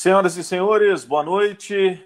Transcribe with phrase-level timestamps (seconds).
[0.00, 2.02] Senhoras e senhores, boa noite.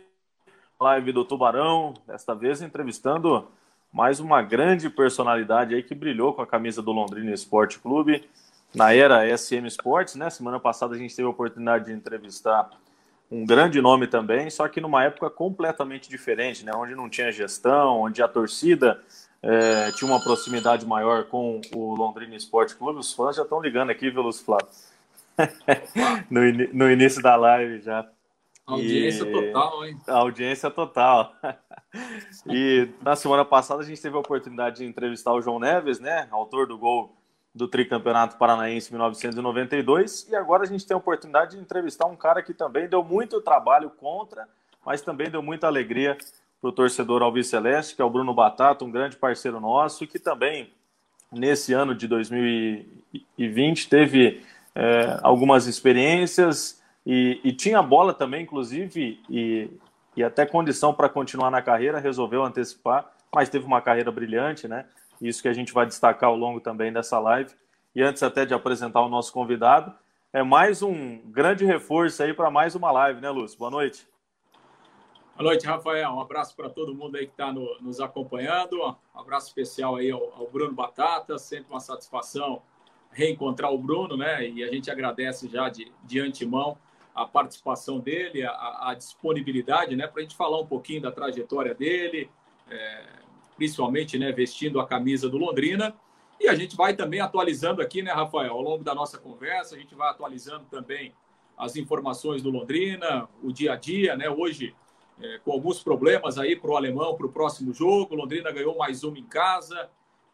[0.81, 3.47] Live do Tubarão, desta vez entrevistando
[3.93, 8.29] mais uma grande personalidade aí que brilhou com a camisa do Londrina Esporte Clube
[8.75, 10.29] na era SM Sports, né?
[10.29, 12.69] Semana passada a gente teve a oportunidade de entrevistar
[13.31, 16.73] um grande nome também, só que numa época completamente diferente, né?
[16.75, 19.01] Onde não tinha gestão, onde a torcida
[19.41, 22.99] é, tinha uma proximidade maior com o Londrina Esporte Clube.
[22.99, 24.67] Os fãs já estão ligando aqui, Velos Flávio.
[26.31, 28.09] No, in no início da live já.
[28.67, 29.33] Audiência e...
[29.33, 29.99] total, hein?
[30.09, 31.33] Audiência total.
[32.47, 36.29] e na semana passada a gente teve a oportunidade de entrevistar o João Neves, né?
[36.31, 37.15] Autor do gol
[37.55, 40.29] do Tricampeonato Paranaense 1992.
[40.29, 43.41] E agora a gente tem a oportunidade de entrevistar um cara que também deu muito
[43.41, 44.49] trabalho contra,
[44.85, 46.17] mas também deu muita alegria
[46.61, 50.19] para o torcedor Alves Celeste, que é o Bruno Batata, um grande parceiro nosso, que
[50.19, 50.73] também
[51.31, 54.43] nesse ano de 2020 teve
[54.75, 59.71] é, algumas experiências e, e, tinha bola também, inclusive, e,
[60.17, 64.87] e até condição para continuar na carreira, resolveu antecipar, mas teve uma carreira brilhante, né?
[65.21, 67.53] Isso que a gente vai destacar ao longo também dessa live.
[67.95, 69.95] E antes até de apresentar o nosso convidado,
[70.33, 73.59] é mais um grande reforço aí para mais uma live, né, Lúcio?
[73.59, 74.09] Boa noite.
[75.37, 76.11] Boa noite, Rafael.
[76.11, 78.81] Um abraço para todo mundo aí que está no, nos acompanhando.
[79.15, 81.39] Um abraço especial aí ao, ao Bruno Batata.
[81.39, 82.63] Sempre uma satisfação
[83.15, 84.47] reencontrar o Bruno, né?
[84.47, 86.77] E a gente agradece já de, de antemão
[87.15, 90.07] a participação dele, a, a disponibilidade, né?
[90.07, 92.29] Para a gente falar um pouquinho da trajetória dele,
[92.69, 93.05] é,
[93.57, 94.33] principalmente, né?
[94.33, 95.95] Vestindo a camisa do Londrina.
[96.41, 98.53] E a gente vai também atualizando aqui, né, Rafael?
[98.53, 101.15] Ao longo da nossa conversa, a gente vai atualizando também
[101.57, 104.29] as informações do Londrina, o dia a dia, né?
[104.29, 104.75] Hoje,
[105.23, 108.17] é, com alguns problemas aí para o alemão, para o próximo jogo.
[108.17, 109.89] Londrina ganhou mais uma em casa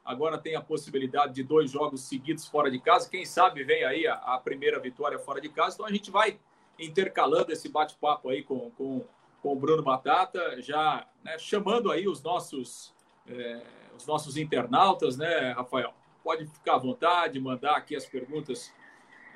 [0.05, 3.09] agora tem a possibilidade de dois jogos seguidos fora de casa.
[3.09, 5.75] Quem sabe vem aí a, a primeira vitória fora de casa.
[5.75, 6.39] Então a gente vai
[6.79, 9.05] intercalando esse bate-papo aí com, com,
[9.43, 12.95] com o Bruno Batata, já né, chamando aí os nossos,
[13.27, 13.63] é,
[13.97, 15.93] os nossos internautas, né, Rafael?
[16.25, 18.73] Pode ficar à vontade, mandar aqui as perguntas,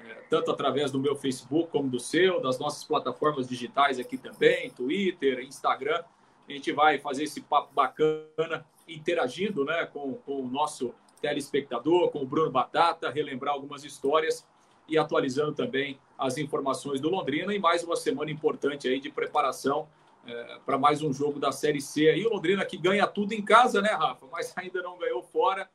[0.04, 4.70] é, tanto através do meu Facebook como do seu, das nossas plataformas digitais aqui também,
[4.70, 6.02] Twitter, Instagram.
[6.46, 12.20] A gente vai fazer esse papo bacana interagindo né, com, com o nosso telespectador, com
[12.22, 14.46] o Bruno Batata, relembrar algumas histórias
[14.88, 19.88] e atualizando também as informações do Londrina e mais uma semana importante aí de preparação
[20.26, 22.08] é, para mais um jogo da Série C.
[22.08, 24.26] Aí o Londrina que ganha tudo em casa, né, Rafa?
[24.30, 25.68] Mas ainda não ganhou fora.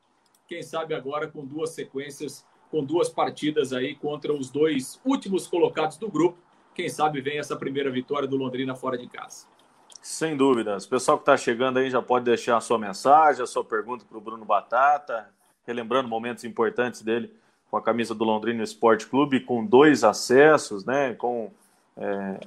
[0.48, 5.98] Quem sabe agora com duas sequências, com duas partidas aí contra os dois últimos colocados
[5.98, 6.38] do grupo.
[6.74, 9.48] Quem sabe vem essa primeira vitória do Londrina fora de casa.
[10.02, 10.86] Sem dúvidas.
[10.86, 14.06] O pessoal que está chegando aí já pode deixar a sua mensagem, a sua pergunta
[14.08, 15.30] para o Bruno Batata,
[15.68, 17.32] relembrando momentos importantes dele
[17.70, 21.52] com a camisa do Londrina Esporte Clube, com dois acessos, né, com
[21.96, 22.40] é,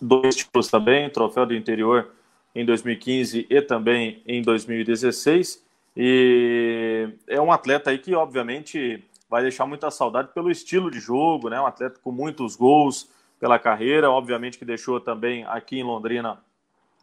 [0.00, 2.12] dois títulos também, troféu do interior
[2.54, 5.64] em 2015 e também em 2016.
[5.96, 11.48] E é um atleta aí que, obviamente, vai deixar muita saudade pelo estilo de jogo,
[11.48, 11.60] né?
[11.60, 16.38] Um atleta com muitos gols pela carreira, obviamente que deixou também aqui em Londrina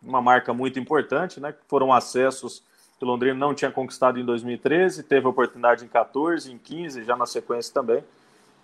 [0.06, 1.54] uma marca muito importante, né?
[1.68, 2.64] Foram acessos
[2.98, 7.16] que o Londrina não tinha conquistado em 2013, teve oportunidade em 14, em 15, já
[7.16, 8.04] na sequência também.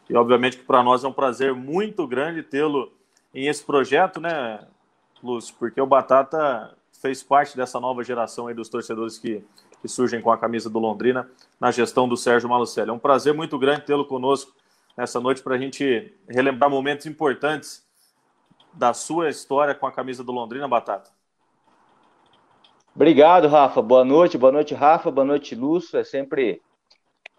[0.09, 2.91] E obviamente que para nós é um prazer muito grande tê-lo
[3.33, 4.65] em esse projeto, né,
[5.23, 5.55] Lúcio?
[5.57, 9.43] Porque o Batata fez parte dessa nova geração aí dos torcedores que,
[9.81, 11.29] que surgem com a camisa do Londrina
[11.59, 12.89] na gestão do Sérgio Malucelli.
[12.89, 14.53] É um prazer muito grande tê-lo conosco
[14.95, 17.83] nessa noite para a gente relembrar momentos importantes
[18.73, 21.09] da sua história com a camisa do Londrina, Batata.
[22.93, 23.81] Obrigado, Rafa.
[23.81, 25.09] Boa noite, boa noite, Rafa.
[25.09, 25.97] Boa noite, Lúcio.
[25.97, 26.61] É sempre,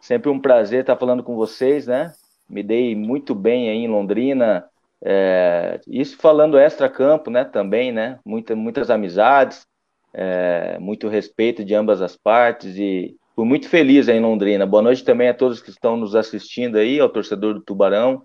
[0.00, 2.12] sempre um prazer estar falando com vocês, né?
[2.48, 4.64] Me dei muito bem aí em Londrina.
[5.04, 7.44] É, isso falando extra-campo, né?
[7.44, 8.18] Também, né?
[8.24, 9.66] Muita, muitas amizades,
[10.14, 14.66] é, muito respeito de ambas as partes e fui muito feliz aí em Londrina.
[14.66, 18.22] Boa noite também a todos que estão nos assistindo aí, ao torcedor do Tubarão.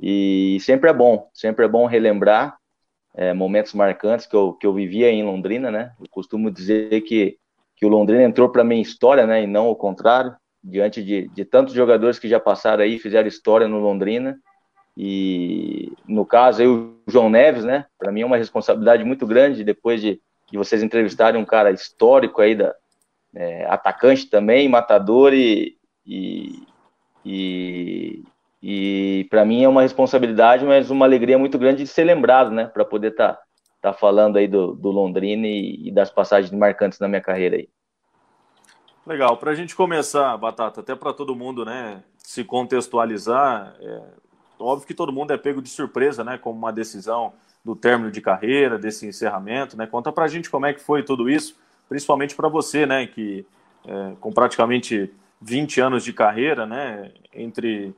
[0.00, 2.56] E sempre é bom, sempre é bom relembrar
[3.16, 5.92] é, momentos marcantes que eu, que eu vivia em Londrina, né?
[5.98, 7.38] Eu costumo dizer que,
[7.74, 9.42] que o Londrina entrou para minha história, né?
[9.42, 13.66] E não o contrário, diante de, de tantos jogadores que já passaram aí, fizeram história
[13.66, 14.38] no Londrina.
[14.96, 17.86] E no caso aí o João Neves, né?
[17.98, 20.20] Para mim é uma responsabilidade muito grande depois de,
[20.50, 22.74] de vocês entrevistarem um cara histórico aí da
[23.34, 25.76] é, atacante também, matador e,
[26.06, 26.62] e,
[27.24, 28.24] e,
[28.62, 32.66] e para mim é uma responsabilidade, mas uma alegria muito grande de ser lembrado, né?
[32.66, 33.42] Para poder estar tá,
[33.82, 37.68] tá falando aí do, do Londrina e, e, das passagens marcantes na minha carreira aí.
[39.06, 39.36] Legal.
[39.36, 44.02] Para a gente começar, Batata, até para todo mundo, né, se contextualizar, é,
[44.58, 47.32] óbvio que todo mundo é pego de surpresa, né, com uma decisão
[47.64, 49.86] do término de carreira, desse encerramento, né?
[49.86, 51.56] Conta pra gente como é que foi tudo isso,
[51.88, 53.46] principalmente para você, né, que
[53.86, 57.94] é, com praticamente 20 anos de carreira, né, entre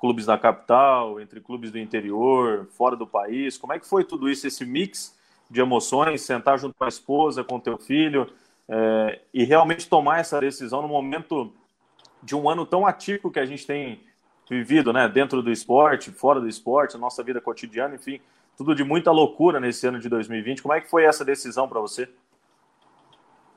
[0.00, 4.30] clubes da capital, entre clubes do interior, fora do país, como é que foi tudo
[4.30, 5.16] isso, esse mix
[5.50, 8.26] de emoções, sentar junto com a esposa, com o teu filho,
[8.68, 11.52] é, e realmente tomar essa decisão no momento
[12.22, 14.00] de um ano tão atípico que a gente tem
[14.48, 18.20] vivido, né, dentro do esporte, fora do esporte, nossa vida cotidiana, enfim,
[18.56, 20.62] tudo de muita loucura nesse ano de 2020.
[20.62, 22.08] Como é que foi essa decisão para você?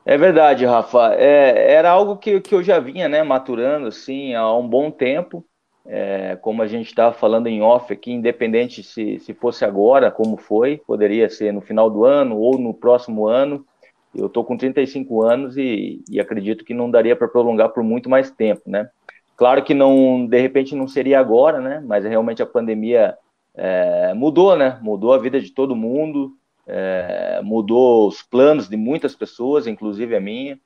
[0.06, 1.14] É verdade, Rafa.
[1.16, 5.46] É, era algo que, que eu já vinha, né, maturando assim há um bom tempo.
[5.86, 10.38] É, como a gente estava falando em off aqui, independente se, se fosse agora, como
[10.38, 13.66] foi, poderia ser no final do ano ou no próximo ano.
[14.16, 18.10] Eu estou com 35 anos e, e acredito que não daria para prolongar por muito
[18.10, 18.90] mais tempo, né?
[19.36, 21.84] Claro que não, de repente não seria agora, né?
[21.86, 23.18] Mas realmente a pandemia
[23.56, 24.80] é, mudou, né?
[24.82, 26.34] Mudou a vida de todo mundo,
[26.68, 30.60] é, mudou os planos de muitas pessoas, inclusive a minha.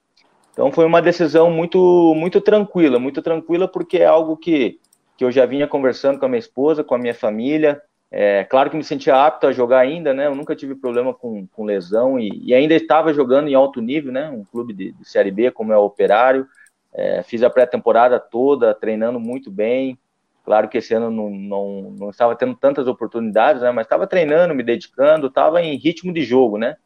[0.52, 4.80] Então foi uma decisão muito, muito tranquila, muito tranquila porque é algo que,
[5.18, 8.70] que eu já vinha conversando com a minha esposa, com a minha família, é, claro
[8.70, 10.28] que me sentia apto a jogar ainda, né?
[10.28, 14.12] Eu nunca tive problema com, com lesão e, e ainda estava jogando em alto nível,
[14.14, 14.30] né?
[14.30, 16.48] Um clube de, de Série B como é o Operário.
[16.94, 20.00] É, fiz a pré-temporada toda, treinando muito bem.
[20.46, 23.72] Claro que esse ano não, não, não estava tendo tantas oportunidades, né?
[23.72, 26.78] Mas estava treinando, me dedicando, estava em ritmo de jogo, né?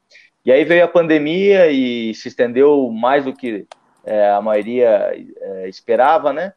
[0.43, 3.67] E aí veio a pandemia e se estendeu mais do que
[4.03, 6.53] é, a maioria é, esperava, né?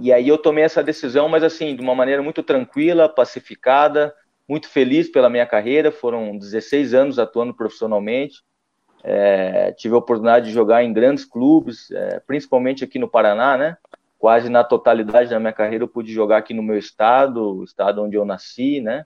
[0.00, 4.14] E aí eu tomei essa decisão, mas assim, de uma maneira muito tranquila, pacificada,
[4.48, 5.90] muito feliz pela minha carreira.
[5.90, 8.42] Foram 16 anos atuando profissionalmente.
[9.02, 13.76] É, tive a oportunidade de jogar em grandes clubes, é, principalmente aqui no Paraná, né?
[14.18, 18.02] Quase na totalidade da minha carreira eu pude jogar aqui no meu estado, o estado
[18.02, 19.04] onde eu nasci, né?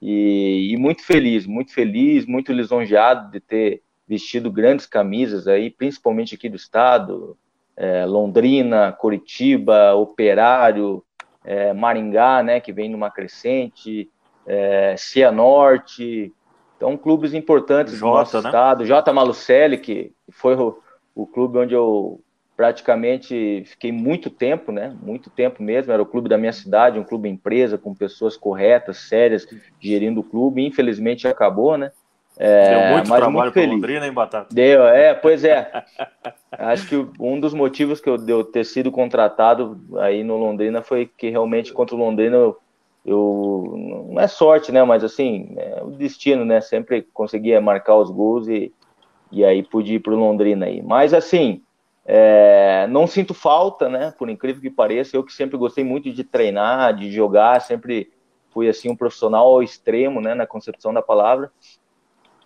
[0.00, 6.34] E, e muito feliz, muito feliz, muito lisonjeado de ter vestido grandes camisas aí, principalmente
[6.34, 7.36] aqui do estado,
[7.76, 11.04] é, Londrina, Curitiba, Operário,
[11.44, 14.08] é, Maringá, né, que vem numa crescente,
[14.46, 16.32] é, Cianorte,
[16.76, 18.48] então clubes importantes Jota, do nosso né?
[18.48, 19.12] estado, J.
[19.12, 20.78] Malucelli, que foi o,
[21.14, 22.20] o clube onde eu
[22.56, 24.96] praticamente fiquei muito tempo, né?
[25.02, 25.92] Muito tempo mesmo.
[25.92, 29.46] Era o clube da minha cidade, um clube empresa com pessoas corretas, sérias,
[29.80, 30.64] gerindo o clube.
[30.64, 31.90] Infelizmente acabou, né?
[32.36, 34.52] É, Deu muito trabalho para Londrina, hein, Batata?
[34.52, 35.84] Deu, é, pois é.
[36.50, 40.82] Acho que um dos motivos que eu de eu ter sido contratado aí no Londrina
[40.82, 42.56] foi que realmente contra o Londrina eu,
[43.06, 43.74] eu
[44.10, 44.82] não é sorte, né?
[44.82, 46.60] Mas assim, é o destino, né?
[46.60, 48.72] Sempre conseguia marcar os gols e,
[49.30, 50.82] e aí pude ir para o Londrina aí.
[50.82, 51.62] Mas assim,
[52.04, 54.12] é, não sinto falta, né?
[54.18, 58.10] Por incrível que pareça, eu que sempre gostei muito de treinar, de jogar, sempre
[58.50, 60.34] fui assim um profissional ao extremo, né?
[60.34, 61.52] Na concepção da palavra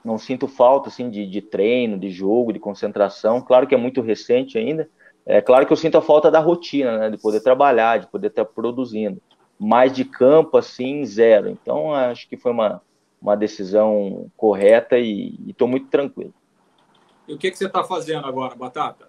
[0.05, 3.41] não sinto falta assim de, de, treino, de jogo, de concentração.
[3.41, 4.89] Claro que é muito recente ainda.
[5.27, 8.29] É claro que eu sinto a falta da rotina, né, de poder trabalhar, de poder
[8.29, 9.21] estar produzindo.
[9.59, 11.49] Mas de campo assim zero.
[11.49, 12.81] Então acho que foi uma,
[13.21, 16.33] uma decisão correta e estou muito tranquilo.
[17.27, 19.06] E o que, que você está fazendo agora, Batata?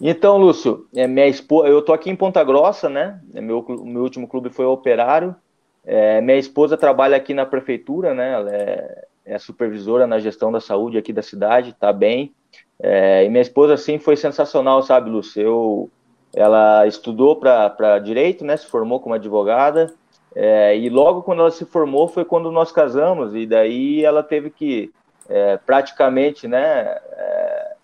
[0.00, 3.20] Então, Lúcio, é minha esposa, eu estou aqui em Ponta Grossa, né?
[3.34, 5.36] É meu, meu último clube foi o Operário.
[5.84, 8.32] É, minha esposa trabalha aqui na prefeitura, né?
[8.32, 12.34] Ela é é supervisora na gestão da saúde aqui da cidade, tá bem.
[12.82, 15.40] É, e minha esposa, assim, foi sensacional, sabe, Lúcio?
[15.40, 15.90] Eu,
[16.34, 18.56] ela estudou para direito, né?
[18.56, 19.94] Se formou como advogada.
[20.34, 23.34] É, e logo quando ela se formou foi quando nós casamos.
[23.34, 24.92] E daí ela teve que
[25.28, 26.98] é, praticamente, né?
[27.12, 27.74] É,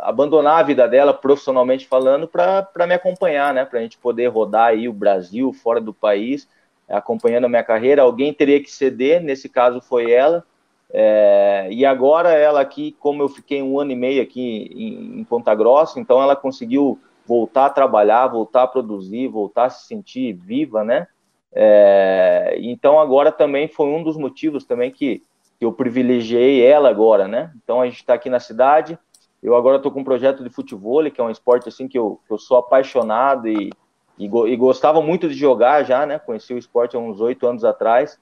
[0.00, 3.64] abandonar a vida dela profissionalmente falando para me acompanhar, né?
[3.64, 6.48] Para a gente poder rodar aí o Brasil fora do país,
[6.88, 8.02] acompanhando a minha carreira.
[8.02, 10.44] Alguém teria que ceder, nesse caso foi ela.
[10.90, 15.24] É, e agora ela aqui, como eu fiquei um ano e meio aqui em, em,
[15.24, 20.32] Ponta Grossa, então ela conseguiu voltar a trabalhar, voltar a produzir, voltar a se sentir
[20.32, 21.06] viva, né?
[21.52, 25.22] É, então agora também foi um dos motivos também que,
[25.58, 27.52] que eu privilegiei ela agora, né?
[27.62, 28.98] Então a gente está aqui na cidade,
[29.42, 32.18] eu agora estou com um projeto de futebol, que é um esporte assim que eu,
[32.26, 33.70] que eu sou apaixonado e,
[34.18, 36.18] e, e gostava muito de jogar já, né?
[36.18, 38.18] Conheci o esporte há uns oito anos atrás.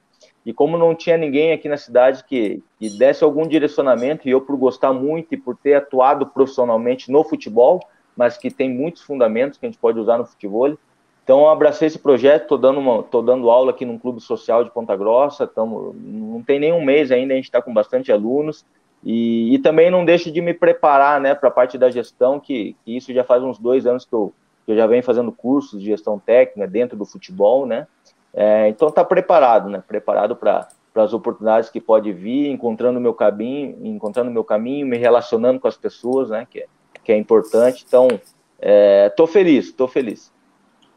[0.46, 4.40] E como não tinha ninguém aqui na cidade que, que desse algum direcionamento, e eu
[4.40, 7.80] por gostar muito e por ter atuado profissionalmente no futebol,
[8.16, 10.78] mas que tem muitos fundamentos que a gente pode usar no futebol,
[11.24, 14.70] então eu abracei esse projeto, estou dando, uma, dando aula aqui num clube social de
[14.70, 18.64] Ponta Grossa, tamo, não tem nem um mês ainda, a gente está com bastante alunos,
[19.02, 22.76] e, e, também não deixo de me preparar né, para a parte da gestão, que,
[22.84, 24.32] que, isso já faz uns dois anos que eu,
[24.64, 27.86] que eu já venho fazendo cursos de gestão técnica dentro do futebol, né?
[28.38, 29.82] É, então está preparado, né?
[29.88, 35.58] Preparado para as oportunidades que pode vir, encontrando meu caminho, encontrando meu caminho, me relacionando
[35.58, 36.46] com as pessoas, né?
[36.48, 36.66] Que é,
[37.02, 37.82] que é importante.
[37.88, 38.08] Então,
[39.08, 40.30] estou é, feliz, estou feliz.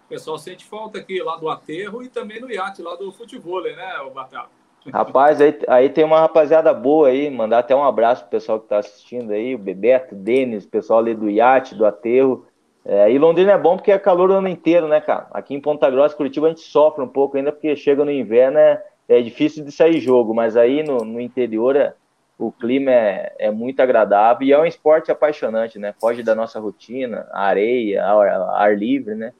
[0.05, 3.61] O pessoal sente falta aqui lá do aterro e também no iate lá do futebol,
[3.61, 4.49] né, o Batata?
[4.91, 8.65] Rapaz, aí, aí tem uma rapaziada boa aí, mandar até um abraço pro pessoal que
[8.65, 12.47] está assistindo aí, o Bebeto, o Denis, o pessoal ali do iate, do aterro.
[12.91, 15.27] É, e Londrina é bom porque é calor o ano inteiro, né, cara?
[15.29, 18.57] Aqui em Ponta Grossa, Curitiba, a gente sofre um pouco ainda porque chega no inverno,
[18.57, 21.93] é, é difícil de sair jogo, mas aí no, no interior é,
[22.35, 25.93] o clima é, é muito agradável e é um esporte apaixonante, né?
[26.01, 28.27] Foge da nossa rotina, areia, ar,
[28.59, 29.33] ar livre, né?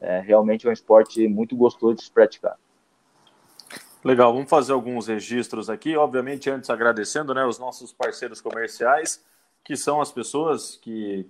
[0.00, 2.56] É realmente é um esporte muito gostoso de se praticar.
[4.04, 5.96] Legal, vamos fazer alguns registros aqui.
[5.96, 9.24] Obviamente, antes agradecendo né, os nossos parceiros comerciais,
[9.64, 11.26] que são as pessoas que,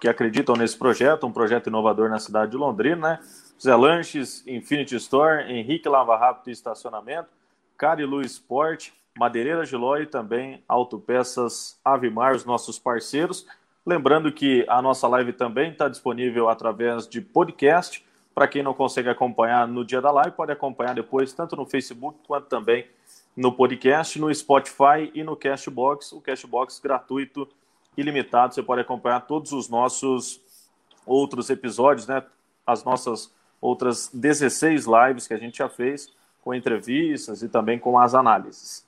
[0.00, 3.18] que acreditam nesse projeto, um projeto inovador na cidade de Londrina, né?
[3.62, 7.28] Zé Lanches, Infinity Store, Henrique Lava Rápido e Estacionamento,
[7.76, 8.88] Carilu Sport,
[9.18, 13.46] Madeireira Giló e também Autopeças Avimar, os nossos parceiros.
[13.84, 18.02] Lembrando que a nossa live também está disponível através de podcast.
[18.34, 22.18] Para quem não consegue acompanhar no dia da live, pode acompanhar depois, tanto no Facebook
[22.26, 22.86] quanto também
[23.36, 26.12] no podcast, no Spotify e no Cashbox.
[26.12, 27.46] O Cashbox gratuito,
[27.96, 28.54] ilimitado.
[28.54, 30.40] Você pode acompanhar todos os nossos
[31.06, 32.22] outros episódios, né?
[32.66, 37.98] As nossas outras 16 lives que a gente já fez, com entrevistas e também com
[37.98, 38.86] as análises.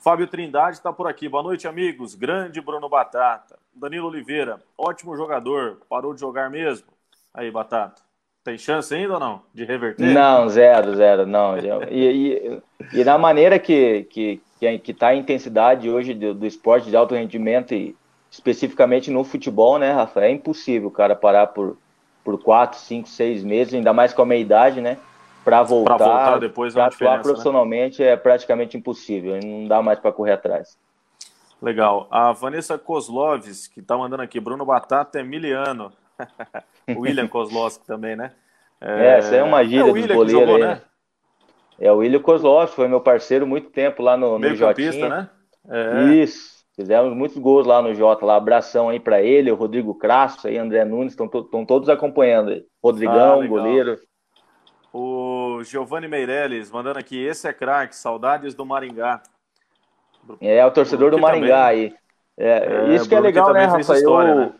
[0.00, 1.28] Fábio Trindade está por aqui.
[1.28, 2.14] Boa noite, amigos.
[2.14, 3.58] Grande Bruno Batata.
[3.74, 5.78] Danilo Oliveira, ótimo jogador.
[5.88, 6.86] Parou de jogar mesmo?
[7.34, 8.00] Aí, Batata.
[8.42, 9.42] Tem chance ainda ou não?
[9.52, 10.14] De reverter?
[10.14, 11.58] Não, zero, zero, não.
[11.90, 12.62] E, e,
[13.00, 17.14] e na maneira que que que está a intensidade hoje do, do, esporte de alto
[17.14, 17.96] rendimento e
[18.30, 20.24] especificamente no futebol, né, Rafa?
[20.24, 21.76] É impossível o cara parar por,
[22.24, 24.98] por quatro, cinco, seis meses, ainda mais com a meia idade, né?
[25.46, 27.22] para voltar, voltar depois para atuar né?
[27.22, 28.08] profissionalmente né?
[28.08, 30.76] é praticamente impossível, não dá mais para correr atrás.
[31.62, 32.08] Legal.
[32.10, 35.92] A Vanessa Kozloves, que está mandando aqui, Bruno Batata é miliano.
[36.90, 38.32] William Kozlovski também, né?
[38.80, 40.82] É, é, essa é uma gíria é do goleiro jogou, né?
[41.78, 45.08] É o William Kozlovski, foi meu parceiro muito tempo lá no, no Jotinha.
[45.08, 45.30] né?
[45.68, 46.14] É.
[46.14, 46.55] Isso.
[46.76, 48.36] Fizemos muitos gols lá no Jota, lá.
[48.36, 52.66] Abração aí para ele, o Rodrigo Crasso, aí, André Nunes, estão to todos acompanhando aí.
[52.84, 53.98] Rodrigão, ah, goleiro.
[54.92, 59.22] O Giovanni Meirelles mandando aqui, esse é craque, saudades do Maringá.
[60.40, 61.86] É, o torcedor do Maringá também.
[61.86, 61.94] aí.
[62.36, 63.98] É, é, isso que é legal, né, Rafael?
[63.98, 64.52] História, eu, né?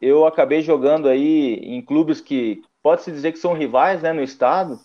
[0.00, 4.78] eu acabei jogando aí em clubes que pode-se dizer que são rivais né, no estado,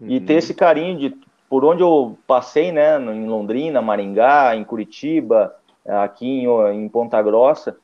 [0.00, 0.08] uhum.
[0.08, 1.20] e ter esse carinho de
[1.50, 5.52] por onde eu passei, né, em Londrina, Maringá, em Curitiba,
[5.86, 7.76] aqui em, em Ponta Grossa,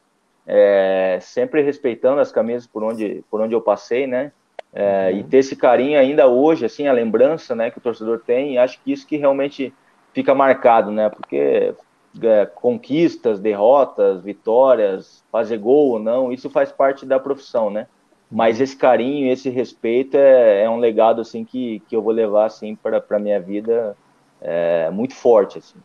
[0.46, 4.32] é, sempre respeitando as camisas por onde, por onde eu passei, né,
[4.72, 5.18] é, uhum.
[5.20, 8.78] E ter esse carinho ainda hoje, assim, a lembrança né, que o torcedor tem, acho
[8.82, 9.72] que isso que realmente
[10.12, 11.08] fica marcado, né?
[11.08, 11.74] Porque
[12.22, 17.86] é, conquistas, derrotas, vitórias, fazer gol ou não, isso faz parte da profissão, né?
[18.30, 18.64] Mas uhum.
[18.64, 22.76] esse carinho, esse respeito é, é um legado assim que, que eu vou levar assim
[22.76, 23.96] para a minha vida
[24.42, 25.78] é, muito forte assim.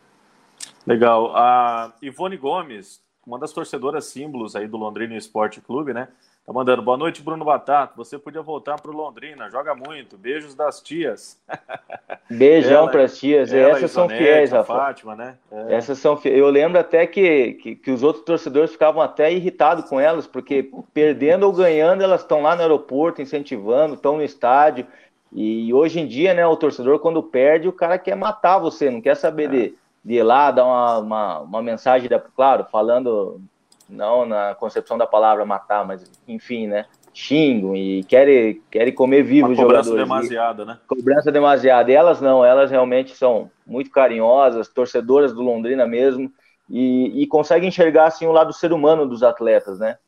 [0.86, 1.34] Legal.
[1.36, 6.08] A Ivone Gomes, uma das torcedoras símbolos aí do Londrina Esporte Clube, né?
[6.44, 7.92] Tá mandando boa noite, Bruno Batata.
[7.96, 10.18] Você podia voltar para o Londrina, joga muito.
[10.18, 11.40] Beijos das tias.
[12.28, 13.52] Beijão para as tias.
[13.52, 14.74] Ela, Essas são Zonete, fiéis, Rafa.
[14.74, 15.36] Fátima, né?
[15.52, 15.74] É.
[15.76, 16.36] Essas são fiéis.
[16.36, 20.68] Eu lembro até que, que, que, os outros torcedores ficavam até irritados com elas, porque
[20.92, 24.84] perdendo ou ganhando, elas estão lá no aeroporto incentivando, estão no estádio.
[25.30, 29.00] E hoje em dia, né, o torcedor, quando perde, o cara quer matar você, não
[29.00, 29.48] quer saber é.
[29.48, 29.74] de,
[30.04, 33.40] de ir lá, dar uma, uma, uma mensagem, da, claro, falando
[33.88, 36.86] não na concepção da palavra matar, mas enfim, né?
[37.14, 39.88] Xingam e querem, querem comer vivo os jogadores.
[39.88, 40.78] Cobrança demasiada, né?
[40.88, 41.90] Cobrança demasiada.
[41.90, 46.32] E elas não, elas realmente são muito carinhosas, torcedoras do Londrina mesmo,
[46.70, 49.98] e, e conseguem enxergar assim o lado ser humano dos atletas, né?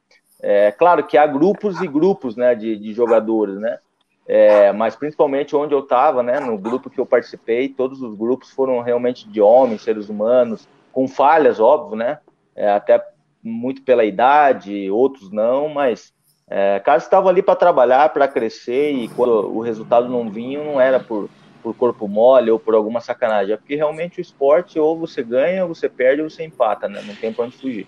[0.41, 3.79] É claro que há grupos e grupos, né, de, de jogadores, né?
[4.27, 8.51] É, mas principalmente onde eu estava, né, no grupo que eu participei, todos os grupos
[8.51, 12.19] foram realmente de homens, seres humanos, com falhas, óbvio, né?
[12.57, 13.05] É, até
[13.43, 16.15] muito pela idade, outros não, mas
[16.49, 20.81] é, caras estavam ali para trabalhar, para crescer, e quando o resultado não vinha, não
[20.81, 21.29] era por,
[21.63, 25.65] por corpo mole ou por alguma sacanagem, é porque realmente o esporte ou você ganha,
[25.65, 27.03] ou você perde, ou você empata, né?
[27.07, 27.87] Não tem para onde fugir.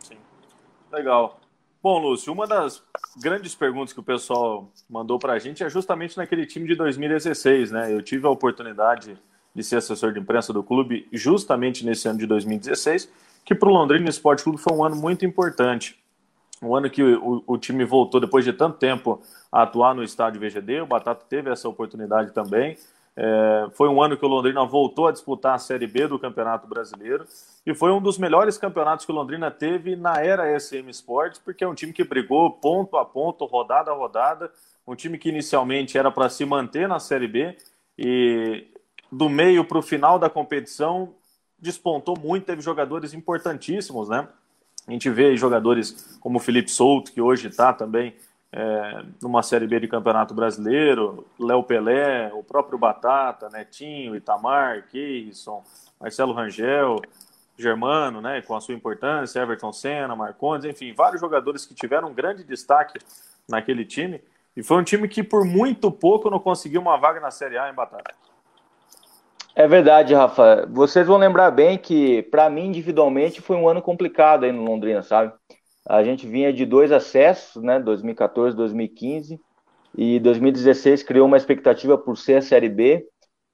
[0.00, 0.16] Sim.
[0.92, 1.40] Legal.
[1.82, 2.82] Bom, Lúcio, uma das
[3.20, 7.70] grandes perguntas que o pessoal mandou para a gente é justamente naquele time de 2016,
[7.70, 7.92] né?
[7.92, 9.16] Eu tive a oportunidade
[9.54, 13.08] de ser assessor de imprensa do clube justamente nesse ano de 2016
[13.46, 15.96] que para o Londrina Esporte Clube foi um ano muito importante.
[16.60, 20.40] Um ano que o, o, time voltou depois de tanto tempo a atuar no estádio
[20.40, 22.76] VGD, o Batata teve essa oportunidade também.
[23.18, 26.66] É, foi um ano que o Londrina voltou a disputar a Série B do Campeonato
[26.66, 27.24] Brasileiro
[27.64, 31.64] e foi um dos melhores campeonatos que o Londrina teve na era SM Sports, porque
[31.64, 34.52] é um time que brigou ponto a ponto, rodada a rodada,
[34.86, 37.56] um time que inicialmente era para se manter na Série B
[37.98, 38.66] e
[39.10, 41.14] do meio para o final da competição
[41.58, 44.28] despontou muito, teve jogadores importantíssimos, né?
[44.86, 48.14] A gente vê jogadores como o Felipe Souto, que hoje está também
[48.52, 55.62] é, numa Série B de Campeonato Brasileiro, Léo Pelé, o próprio Batata, Netinho, Itamar, Keirson,
[56.00, 57.00] Marcelo Rangel,
[57.58, 62.14] Germano, né, com a sua importância, Everton Senna, Marcondes, enfim, vários jogadores que tiveram um
[62.14, 62.98] grande destaque
[63.48, 64.22] naquele time.
[64.56, 67.70] E foi um time que por muito pouco não conseguiu uma vaga na Série A
[67.70, 68.14] em Batata.
[69.54, 70.66] É verdade, Rafa.
[70.70, 75.02] Vocês vão lembrar bem que, para mim, individualmente, foi um ano complicado aí no Londrina,
[75.02, 75.32] sabe?
[75.88, 77.78] A gente vinha de dois acessos, né?
[77.78, 79.40] 2014, 2015,
[79.96, 83.06] e 2016 criou uma expectativa por ser a Série B.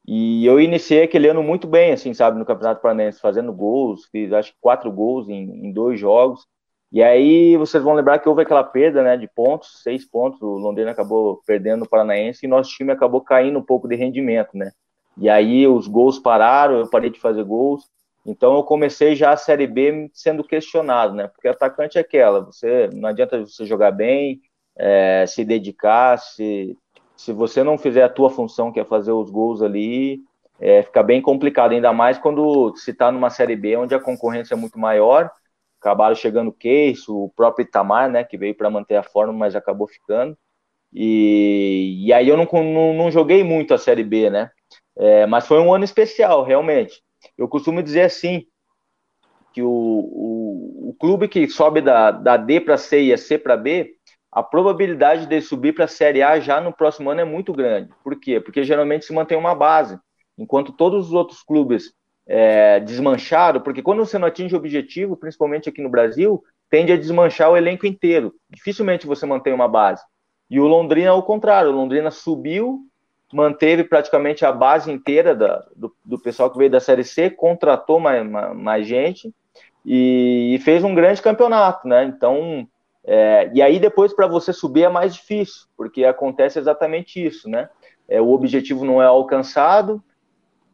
[0.07, 4.33] E eu iniciei aquele ano muito bem, assim, sabe, no Campeonato Paranaense, fazendo gols, fiz
[4.33, 6.45] acho que quatro gols em, em dois jogos.
[6.91, 10.59] E aí vocês vão lembrar que houve aquela perda, né, de pontos, seis pontos, o
[10.59, 14.73] Londrina acabou perdendo o Paranaense e nosso time acabou caindo um pouco de rendimento, né.
[15.17, 17.85] E aí os gols pararam, eu parei de fazer gols.
[18.25, 21.29] Então eu comecei já a Série B sendo questionado, né?
[21.29, 24.41] Porque atacante é aquela, você não adianta você jogar bem,
[24.77, 26.77] é, se dedicar, se,
[27.17, 30.21] se você não fizer a tua função, que é fazer os gols ali,
[30.61, 34.55] é, fica bem complicado, ainda mais quando se está numa Série B onde a concorrência
[34.55, 35.31] é muito maior.
[35.81, 38.23] Acabaram chegando o Case, o próprio Itamar, né?
[38.23, 40.39] Que veio para manter a forma, mas acabou ficando.
[40.93, 44.51] E, e aí eu não, não, não joguei muito a Série B, né?
[44.97, 47.03] É, mas foi um ano especial, realmente.
[47.37, 48.47] Eu costumo dizer assim,
[49.53, 53.39] que o, o, o clube que sobe da, da D para C e a C
[53.39, 53.95] para B,
[54.31, 57.91] a probabilidade de subir para a Série A já no próximo ano é muito grande.
[58.03, 58.41] Por quê?
[58.41, 59.99] Porque geralmente se mantém uma base,
[60.39, 61.93] enquanto todos os outros clubes
[62.27, 66.97] é, desmancharam, porque quando você não atinge o objetivo, principalmente aqui no Brasil, tende a
[66.97, 68.35] desmanchar o elenco inteiro.
[68.49, 70.03] Dificilmente você mantém uma base.
[70.49, 72.81] E o Londrina, ao contrário, o Londrina subiu
[73.33, 77.99] manteve praticamente a base inteira da, do, do, pessoal que veio da Série C, contratou
[77.99, 79.33] mais, mais, gente
[79.85, 82.05] e, e, fez um grande campeonato, né?
[82.05, 82.69] Então,
[83.05, 87.69] é, e aí depois para você subir é mais difícil, porque acontece exatamente isso, né?
[88.09, 90.03] É, o objetivo não é alcançado,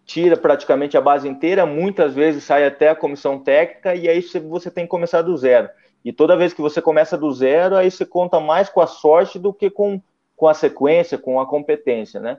[0.05, 4.71] tira praticamente a base inteira, muitas vezes sai até a comissão técnica e aí você
[4.71, 5.69] tem que começar do zero.
[6.05, 9.39] E toda vez que você começa do zero, aí você conta mais com a sorte
[9.39, 10.01] do que com,
[10.39, 12.39] com a sequência, com a competência, né?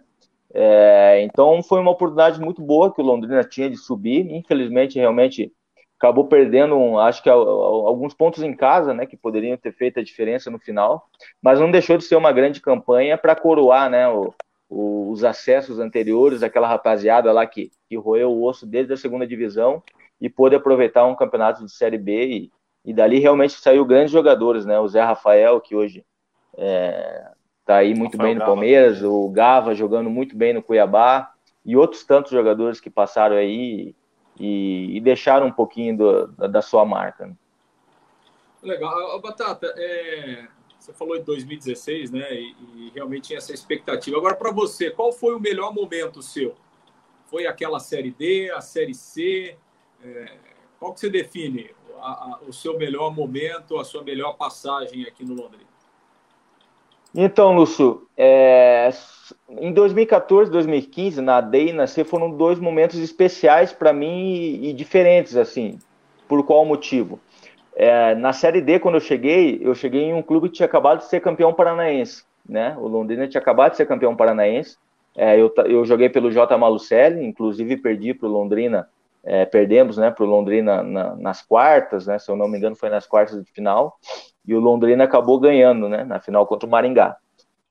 [0.51, 4.31] É, então foi uma oportunidade muito boa que o Londrina tinha de subir.
[4.31, 5.51] Infelizmente, realmente
[5.97, 10.49] acabou perdendo, acho que alguns pontos em casa, né, que poderiam ter feito a diferença
[10.49, 11.09] no final,
[11.41, 14.33] mas não deixou de ser uma grande campanha para coroar, né, o,
[14.69, 19.27] o, os acessos anteriores, aquela rapaziada lá que, que roeu o osso desde a segunda
[19.27, 19.83] divisão
[20.21, 22.51] e pôde aproveitar um campeonato de Série B e,
[22.85, 26.05] e dali realmente saiu grandes jogadores, né, o Zé Rafael, que hoje
[26.57, 27.29] é,
[27.69, 31.32] tá aí muito Rafael bem no Palmeiras, o Gava jogando muito bem no Cuiabá,
[31.63, 33.95] e outros tantos jogadores que passaram aí
[34.39, 37.27] e, e deixaram um pouquinho do, da, da, sua marca.
[37.27, 37.36] Né?
[38.63, 39.21] Legal.
[39.21, 40.47] Batata, é,
[40.79, 42.34] você falou de 2016, né?
[42.34, 44.17] E, e realmente tinha essa expectativa.
[44.17, 46.55] Agora, para você, qual foi o melhor momento seu?
[47.25, 49.55] Foi aquela Série D, a Série C?
[50.03, 50.38] É,
[50.79, 55.23] qual que você define a, a, o seu melhor momento, a sua melhor passagem aqui
[55.23, 55.69] no Londrina?
[57.15, 58.89] Então, Lúcio, é,
[59.49, 64.69] em 2014, 2015, na DEI e na C foram dois momentos especiais para mim e,
[64.69, 65.79] e, diferentes, assim.
[66.27, 67.19] Por qual motivo?
[67.75, 70.99] É, na Série D, quando eu cheguei, eu cheguei em um clube que tinha acabado
[70.99, 72.75] de ser campeão paranaense, né?
[72.77, 74.77] O Londrina tinha acabado de ser campeão paranaense.
[75.15, 76.55] É, eu, eu joguei pelo J.
[76.57, 78.87] Malucelli, inclusive perdi para o Londrina,
[79.23, 82.19] é, perdemos, né, para o Londrina na, nas quartas, né?
[82.19, 83.97] Se eu não me engano, foi nas quartas de final
[84.49, 87.17] e o Londrina acabou ganhando, né, na final contra o Maringá.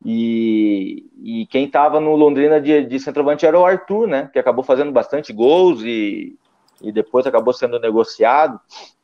[0.04, 4.62] E, e quem estava no Londrina de, de centroavante era o Arthur, né, que acabou
[4.62, 6.38] fazendo bastante gols e,
[6.80, 8.60] e depois acabou sendo negociado.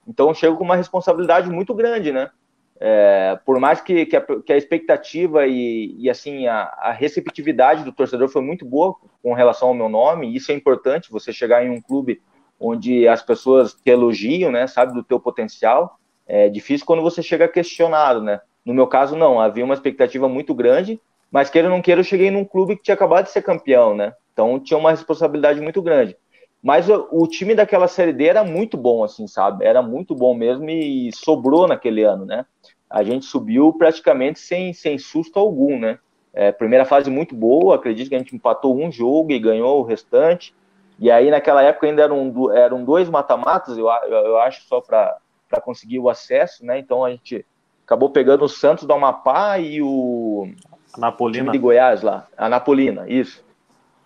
[0.06, 2.30] Então chego com uma responsabilidade muito grande, né?
[2.78, 7.82] É, por mais que, que, a, que a expectativa e, e assim a, a, receptividade
[7.82, 11.64] do torcedor foi muito boa com relação ao meu nome, isso é importante, você chegar
[11.64, 12.20] em um clube
[12.58, 17.48] onde as pessoas te elogiam, né, sabe do teu potencial, é difícil quando você chega
[17.48, 18.40] questionado, né?
[18.64, 19.40] No meu caso, não.
[19.40, 22.82] Havia uma expectativa muito grande, mas queira ou não queira, eu cheguei num clube que
[22.82, 24.14] tinha acabado de ser campeão, né?
[24.32, 26.16] Então tinha uma responsabilidade muito grande.
[26.62, 29.64] Mas o, o time daquela Série D era muito bom, assim, sabe?
[29.64, 32.46] Era muito bom mesmo e sobrou naquele ano, né?
[32.88, 35.98] A gente subiu praticamente sem, sem susto algum, né?
[36.32, 39.84] É, primeira fase muito boa, acredito que a gente empatou um jogo e ganhou o
[39.84, 40.54] restante.
[40.98, 45.16] E aí, naquela época, ainda eram, eram dois mata-matas, eu, eu acho, só para
[45.60, 46.78] conseguir o acesso, né?
[46.78, 47.44] Então a gente
[47.84, 50.48] acabou pegando o Santos do Amapá e o.
[50.96, 51.50] Napolina.
[51.50, 53.44] de Goiás lá, a Napolina, isso.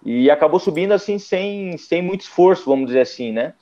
[0.04, 3.54] E acabou subindo assim, sem, sem muito esforço, vamos dizer assim, né?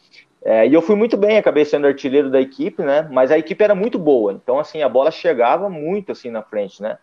[0.44, 3.08] É, e eu fui muito bem, acabei sendo artilheiro da equipe, né?
[3.10, 6.80] Mas a equipe era muito boa, então assim a bola chegava muito assim na frente,
[6.80, 6.98] né?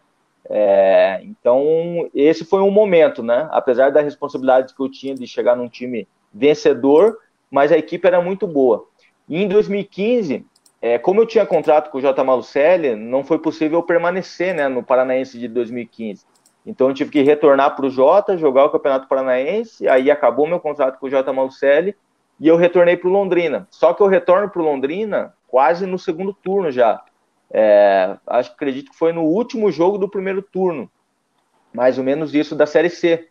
[0.50, 3.50] É, então esse foi um momento, né?
[3.52, 7.18] Apesar da responsabilidade que eu tinha de chegar num time vencedor,
[7.52, 8.88] mas a equipe era muito boa.
[9.28, 10.46] E em 2015,
[10.86, 12.22] é, como eu tinha contrato com o J.
[12.26, 16.26] Malucelli, não foi possível permanecer, né, no Paranaense de 2015.
[16.66, 20.60] Então eu tive que retornar para o Jota, jogar o Campeonato Paranaense, aí acabou meu
[20.60, 21.32] contrato com o J.
[21.32, 21.96] Malucelli
[22.38, 23.66] e eu retornei para o Londrina.
[23.72, 27.02] Só que eu retorno para o Londrina quase no segundo turno já.
[27.50, 30.92] É, acho acredito que foi no último jogo do primeiro turno,
[31.74, 33.30] mais ou menos isso da Série C.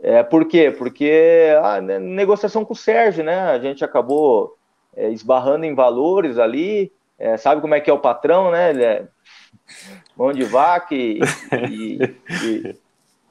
[0.00, 0.70] É, por quê?
[0.70, 3.38] Porque a ah, né, negociação com o Sérgio, né?
[3.50, 4.57] A gente acabou
[4.98, 6.92] é, esbarrando em valores ali.
[7.18, 8.70] É, sabe como é que é o patrão, né?
[8.70, 9.08] Ele é
[10.16, 11.20] mão de vaca e,
[11.70, 12.76] e, e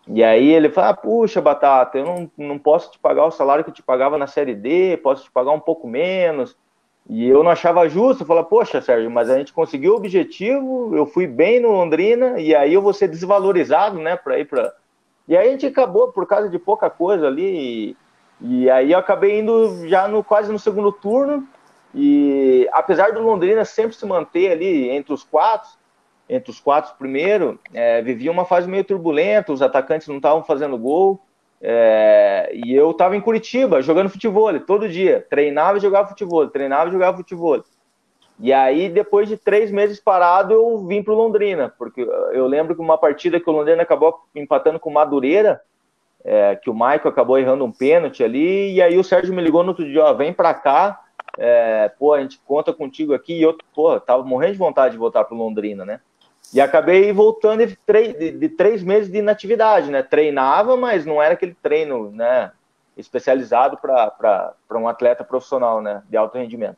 [0.10, 3.64] e aí ele fala, ah, puxa, Batata, eu não, não posso te pagar o salário
[3.64, 6.56] que eu te pagava na Série D, posso te pagar um pouco menos.
[7.10, 10.96] E eu não achava justo, eu falava, poxa, Sérgio, mas a gente conseguiu o objetivo,
[10.96, 14.74] eu fui bem no Londrina, e aí eu vou ser desvalorizado, né, para ir para...
[15.28, 17.96] E aí a gente acabou por causa de pouca coisa ali,
[18.42, 21.46] e, e aí eu acabei indo já no quase no segundo turno,
[21.94, 25.70] e apesar do Londrina sempre se manter ali entre os quatro,
[26.30, 30.78] entre os quatro primeiro, é, vivia uma fase meio turbulenta, os atacantes não estavam fazendo
[30.78, 31.22] gol,
[31.62, 36.90] é, e eu estava em Curitiba jogando futebol todo dia, treinava e jogava futebol, treinava
[36.90, 37.64] e jogava futebol.
[38.40, 42.02] E aí, depois de três meses parado, eu vim para Londrina, porque
[42.34, 45.60] eu lembro que uma partida que o Londrina acabou empatando com o Madureira,
[46.24, 49.64] é, que o Maicon acabou errando um pênalti ali, e aí o Sérgio me ligou
[49.64, 51.00] no outro dia, ó, vem para cá,
[51.38, 54.98] é, pô, a gente conta contigo aqui, e eu, pô, tava morrendo de vontade de
[54.98, 56.00] voltar para Londrina, né?
[56.54, 60.02] E acabei voltando de três, de, de três meses de inatividade, né?
[60.02, 62.52] Treinava, mas não era aquele treino, né?
[62.96, 66.02] Especializado para um atleta profissional, né?
[66.10, 66.78] De alto rendimento.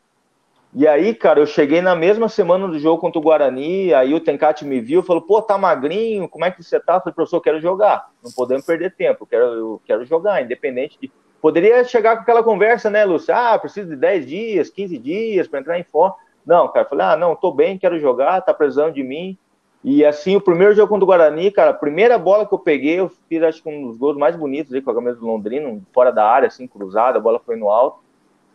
[0.73, 4.19] E aí, cara, eu cheguei na mesma semana do jogo contra o Guarani, aí o
[4.19, 6.95] Tencate me viu, falou, pô, tá magrinho, como é que você tá?
[6.95, 10.43] Eu falei, professor, eu quero jogar, não podemos perder tempo, eu quero, eu quero jogar,
[10.43, 11.11] independente de...
[11.41, 13.33] Poderia chegar com aquela conversa, né, Lúcio?
[13.33, 16.15] Ah, preciso de 10 dias, 15 dias para entrar em forma.
[16.45, 19.37] Não, cara, falei, ah, não, tô bem, quero jogar, tá precisando de mim.
[19.83, 22.99] E assim, o primeiro jogo contra o Guarani, cara, a primeira bola que eu peguei,
[22.99, 25.79] eu fiz acho que um dos gols mais bonitos aí com a camisa do Londrina,
[25.93, 27.99] fora da área, assim, cruzada, a bola foi no alto.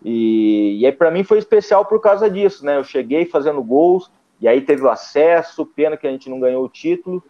[0.05, 2.77] E, e aí para mim foi especial por causa disso, né?
[2.77, 6.63] Eu cheguei fazendo gols, e aí teve o acesso, pena que a gente não ganhou
[6.63, 7.23] o título,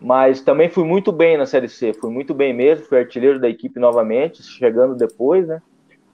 [0.00, 3.48] mas também fui muito bem na Série C, fui muito bem mesmo, fui artilheiro da
[3.48, 5.60] equipe novamente, chegando depois, né?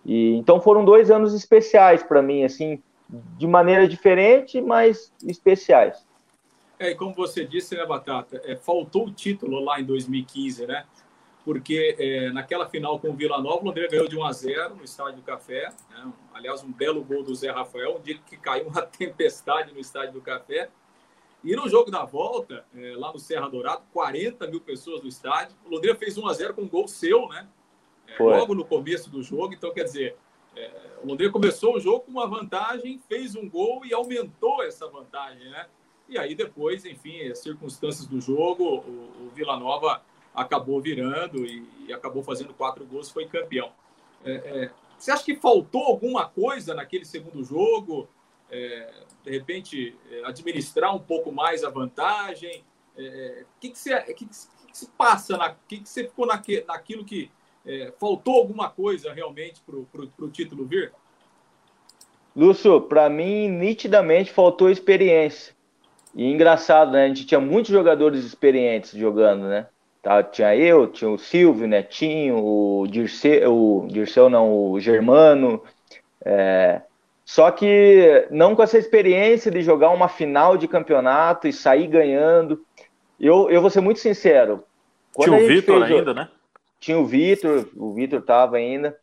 [0.05, 6.05] E, então foram dois anos especiais para mim, assim, de maneira diferente, mas especiais.
[6.79, 10.85] É, e como você disse, né, Batata, é, faltou o título lá em 2015, né?
[11.45, 14.75] Porque é, naquela final com o Vila Nova, o Londrina ganhou de 1 a 0
[14.75, 15.69] no Estádio do Café.
[15.91, 16.13] Né?
[16.35, 20.15] Aliás, um belo gol do Zé Rafael, um dia que caiu uma tempestade no Estádio
[20.15, 20.69] do Café.
[21.45, 25.57] E no jogo da volta, é, lá no Serra Dourado, 40 mil pessoas no estádio.
[25.65, 27.47] O Londrina fez 1 a 0 com um gol seu, né?
[28.09, 29.55] É, logo no começo do jogo.
[29.55, 30.17] Então, quer dizer,
[30.57, 30.71] é,
[31.03, 35.49] o Londrina começou o jogo com uma vantagem, fez um gol e aumentou essa vantagem,
[35.51, 35.67] né?
[36.09, 40.03] E aí depois, enfim, as circunstâncias do jogo, o, o Vila Nova
[40.35, 43.73] acabou virando e, e, acabou fazendo quatro gols, foi campeão.
[44.25, 48.09] É, é, você acha que faltou alguma coisa naquele segundo jogo?
[48.51, 48.93] É,
[49.25, 52.65] de repente, é, administrar um pouco mais a vantagem?
[52.97, 55.37] O é, é, que, que, você, que, que, que se passa?
[55.37, 57.31] O que, que você ficou naque, naquilo que
[57.99, 59.75] faltou alguma coisa realmente para
[60.25, 60.93] o título vir?
[62.37, 65.57] Lúcio, para mim, nitidamente faltou experiência.
[66.15, 67.05] E engraçado, né?
[67.05, 69.67] A gente tinha muitos jogadores experientes jogando, né?
[70.03, 75.63] Tá, tinha eu, tinha o Silvio, Netinho, o Dirceu, o Dirceu não, o Germano.
[76.25, 76.83] É...
[77.27, 82.65] Só que não com essa experiência de jogar uma final de campeonato e sair ganhando.
[83.19, 84.63] Eu, eu vou ser muito sincero.
[85.19, 85.99] tinha o Vitor fez...
[85.99, 86.29] ainda, né?
[86.79, 88.97] Tinha o Vitor, o Vitor tava ainda.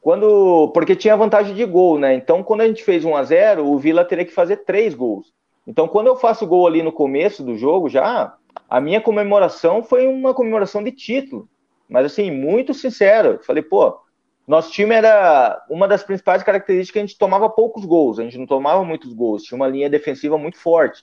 [0.00, 2.14] Quando, porque tinha vantagem de gol, né?
[2.14, 5.32] Então, quando a gente fez 1 a 0 o Vila teria que fazer três gols.
[5.66, 8.36] Então, quando eu faço gol ali no começo do jogo, já
[8.70, 11.48] a minha comemoração foi uma comemoração de título.
[11.88, 13.40] Mas assim, muito sincero.
[13.42, 13.98] Falei, pô,
[14.46, 18.38] nosso time era uma das principais características que a gente tomava poucos gols, a gente
[18.38, 21.02] não tomava muitos gols, tinha uma linha defensiva muito forte.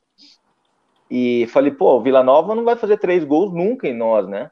[1.10, 4.50] e falei, pô, o Vila Nova não vai fazer três gols nunca em nós, né?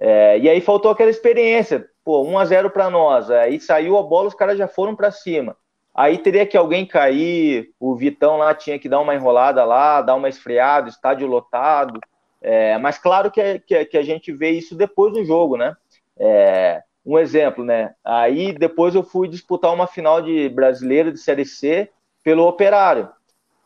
[0.00, 4.02] É, e aí faltou aquela experiência, pô, 1 a 0 para nós, aí saiu a
[4.02, 5.56] bola, os caras já foram para cima.
[5.94, 10.14] Aí teria que alguém cair, o Vitão lá tinha que dar uma enrolada lá, dar
[10.14, 11.98] uma esfriada, estádio lotado.
[12.40, 15.74] É, mas claro que, que, que, a gente vê isso depois do jogo, né?
[16.16, 17.94] É, um exemplo, né?
[18.04, 21.88] Aí depois eu fui disputar uma final de brasileiro de Série C
[22.22, 23.08] pelo Operário.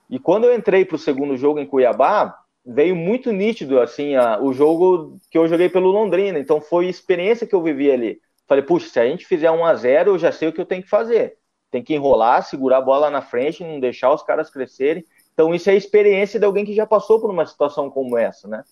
[0.08, 4.40] E quando eu entrei para o segundo jogo em Cuiabá, veio muito nítido assim a,
[4.40, 6.38] o jogo que eu joguei pelo Londrina.
[6.38, 8.20] Então foi experiência que eu vivi ali.
[8.46, 10.66] Falei, puxa, se a gente fizer 1 a 0 eu já sei o que eu
[10.66, 11.36] tenho que fazer.
[11.68, 15.04] Tem que enrolar, segurar a bola na frente, não deixar os caras crescerem.
[15.34, 18.62] Então isso é experiência de alguém que já passou por uma situação como essa, né?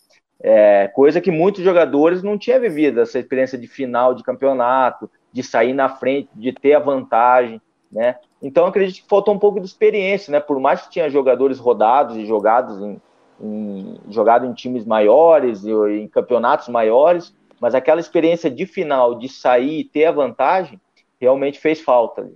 [0.43, 5.43] É, coisa que muitos jogadores não tinham vivido, essa experiência de final de campeonato, de
[5.43, 7.61] sair na frente, de ter a vantagem,
[7.93, 8.17] né?
[8.43, 10.41] Então acredito que faltou um pouco de experiência, né?
[10.41, 13.01] Por mais que tinha jogadores rodados e jogados em,
[13.41, 19.29] em jogado em times maiores e em campeonatos maiores, mas aquela experiência de final, de
[19.29, 20.81] sair e ter a vantagem,
[21.21, 22.31] realmente fez falta.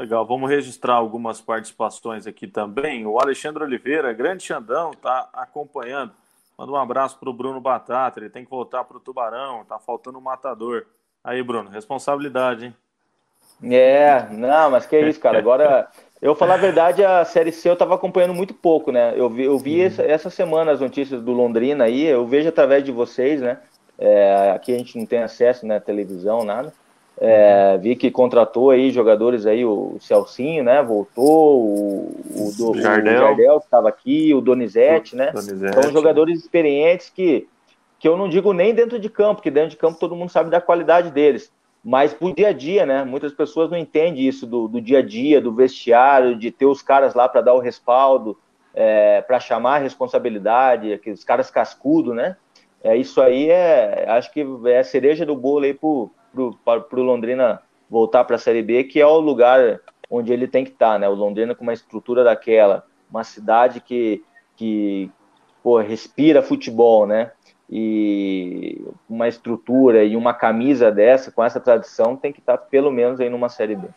[0.00, 3.06] Legal, vamos registrar algumas participações aqui também.
[3.06, 6.12] O Alexandre Oliveira, grande Xandão, está acompanhando.
[6.56, 9.78] Manda um abraço para o Bruno Batata, ele tem que voltar para o Tubarão, tá
[9.78, 10.86] faltando um matador.
[11.22, 12.76] Aí, Bruno, responsabilidade, hein?
[13.70, 15.36] É, não, mas que isso, cara.
[15.36, 15.86] Agora,
[16.22, 19.12] eu falar a verdade, a Série C eu estava acompanhando muito pouco, né?
[19.14, 22.82] Eu vi, eu vi essa, essa, semana as notícias do Londrina aí, eu vejo através
[22.82, 23.58] de vocês, né?
[23.98, 25.78] É, aqui a gente não tem acesso, né?
[25.78, 26.72] Televisão, nada.
[27.22, 30.82] É, vi que contratou aí jogadores aí, o Celcinho, né?
[30.82, 33.18] Voltou, o, o, do, o Jardel.
[33.18, 35.30] Jardel que estava aqui, o Donizete, né?
[35.30, 35.82] Donizete.
[35.82, 37.46] São jogadores experientes que,
[37.98, 40.48] que eu não digo nem dentro de campo, porque dentro de campo todo mundo sabe
[40.48, 41.52] da qualidade deles.
[41.84, 43.04] Mas pro dia a dia, né?
[43.04, 46.80] Muitas pessoas não entendem isso do, do dia a dia, do vestiário, de ter os
[46.80, 48.38] caras lá para dar o respaldo,
[48.74, 52.36] é, para chamar a responsabilidade, aqueles caras cascudo, né?
[52.82, 56.10] É, isso aí é, acho que é a cereja do bolo aí pro,
[56.64, 60.64] para o Londrina voltar para a Série B, que é o lugar onde ele tem
[60.64, 61.08] que estar, tá, né?
[61.08, 64.24] O Londrina com uma estrutura daquela, uma cidade que,
[64.56, 65.10] que
[65.62, 67.32] pô, respira futebol, né?
[67.68, 72.90] E uma estrutura e uma camisa dessa, com essa tradição, tem que estar tá pelo
[72.90, 73.88] menos aí numa Série B.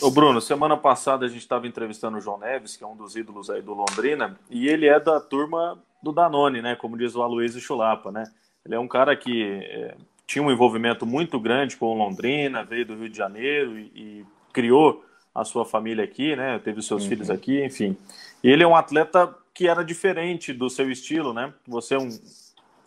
[0.00, 3.16] Ô Bruno, semana passada a gente estava entrevistando o João Neves, que é um dos
[3.16, 6.76] ídolos aí do Londrina, e ele é da turma do Danone, né?
[6.76, 8.24] Como diz o Aloysio Chulapa, né?
[8.64, 9.96] Ele é um cara que é,
[10.28, 15.02] tinha um envolvimento muito grande com Londrina, veio do Rio de Janeiro e, e criou
[15.34, 16.58] a sua família aqui, né?
[16.58, 17.08] Teve os seus uhum.
[17.08, 17.96] filhos aqui, enfim.
[18.44, 21.54] Ele é um atleta que era diferente do seu estilo, né?
[21.66, 22.10] Você é um,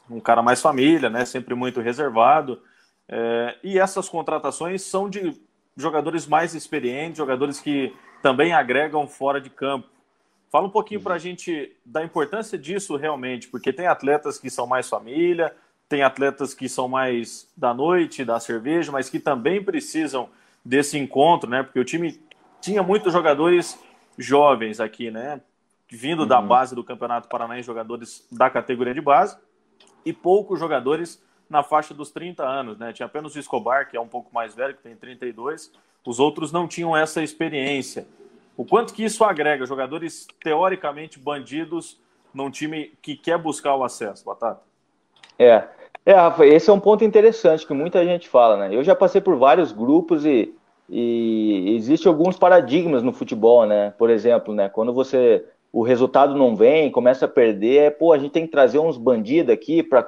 [0.07, 1.25] um cara mais família, né?
[1.25, 2.61] Sempre muito reservado.
[3.09, 5.35] É, e essas contratações são de
[5.75, 9.87] jogadores mais experientes, jogadores que também agregam fora de campo.
[10.51, 11.05] Fala um pouquinho uhum.
[11.05, 15.51] para a gente da importância disso realmente, porque tem atletas que são mais família,
[15.91, 20.29] tem atletas que são mais da noite, da cerveja, mas que também precisam
[20.63, 21.63] desse encontro, né?
[21.63, 22.17] Porque o time
[22.61, 23.77] tinha muitos jogadores
[24.17, 25.41] jovens aqui, né?
[25.89, 26.27] Vindo uhum.
[26.29, 29.37] da base do Campeonato Paranaense, jogadores da categoria de base,
[30.05, 32.93] e poucos jogadores na faixa dos 30 anos, né?
[32.93, 35.73] Tinha apenas o Escobar, que é um pouco mais velho, que tem 32,
[36.05, 38.07] os outros não tinham essa experiência.
[38.55, 41.99] O quanto que isso agrega jogadores teoricamente bandidos
[42.33, 44.61] num time que quer buscar o acesso, Batata?
[45.37, 45.67] É,
[46.05, 48.75] é, Rafa, esse é um ponto interessante que muita gente fala, né?
[48.75, 50.53] Eu já passei por vários grupos e,
[50.89, 53.93] e existem alguns paradigmas no futebol, né?
[53.97, 54.69] Por exemplo, né?
[54.69, 58.51] Quando você o resultado não vem, começa a perder, é, pô, a gente tem que
[58.51, 60.03] trazer uns bandidos aqui para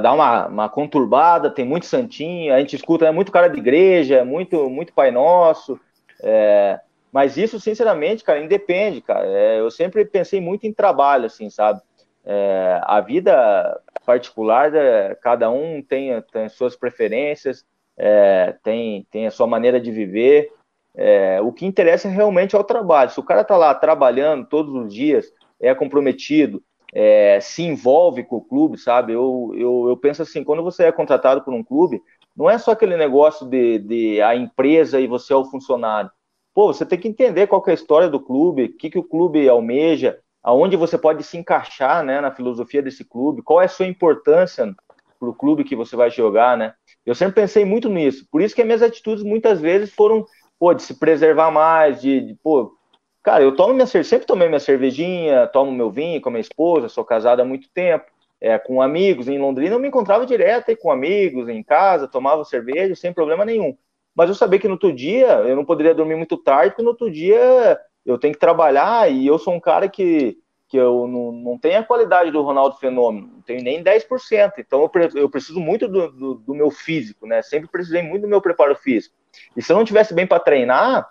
[0.00, 3.58] dar uma, uma conturbada, tem muito santinho, a gente escuta, é né, muito cara de
[3.58, 5.80] igreja, muito, muito pai nosso,
[6.22, 6.78] é,
[7.10, 9.26] mas isso, sinceramente, cara, independe, cara.
[9.26, 11.80] É, eu sempre pensei muito em trabalho, assim, sabe?
[12.24, 17.64] É, a vida particular, né, cada um tem, tem suas preferências,
[17.96, 20.52] é, tem, tem a sua maneira de viver.
[20.94, 23.10] É, o que interessa realmente é o trabalho.
[23.10, 28.36] Se o cara está lá trabalhando todos os dias, é comprometido, é, se envolve com
[28.36, 29.12] o clube, sabe?
[29.12, 32.02] Eu, eu, eu penso assim, quando você é contratado por um clube,
[32.36, 36.10] não é só aquele negócio de, de a empresa e você é o funcionário.
[36.54, 38.98] Pô, você tem que entender qual que é a história do clube, o que, que
[38.98, 43.66] o clube almeja, aonde você pode se encaixar né, na filosofia desse clube, qual é
[43.66, 44.74] a sua importância
[45.18, 46.74] para o clube que você vai jogar, né?
[47.06, 50.26] Eu sempre pensei muito nisso, por isso que as minhas atitudes muitas vezes foram,
[50.58, 52.76] pô, de se preservar mais, de, de pô,
[53.22, 56.88] cara, eu tomo minha sempre tomei minha cervejinha, tomo meu vinho com a minha esposa,
[56.88, 58.04] sou casado há muito tempo,
[58.40, 62.44] é, com amigos em Londrina, eu me encontrava direto aí com amigos em casa, tomava
[62.44, 63.76] cerveja sem problema nenhum.
[64.14, 66.90] Mas eu sabia que no outro dia eu não poderia dormir muito tarde, porque no
[66.90, 70.38] outro dia eu tenho que trabalhar e eu sou um cara que,
[70.68, 74.52] que eu não, não tenho a qualidade do Ronaldo Fenômeno, não tenho nem 10%.
[74.58, 77.42] Então eu, eu preciso muito do, do, do, meu físico, né?
[77.42, 79.14] Sempre precisei muito do meu preparo físico.
[79.56, 81.08] E se eu não tivesse bem para treinar,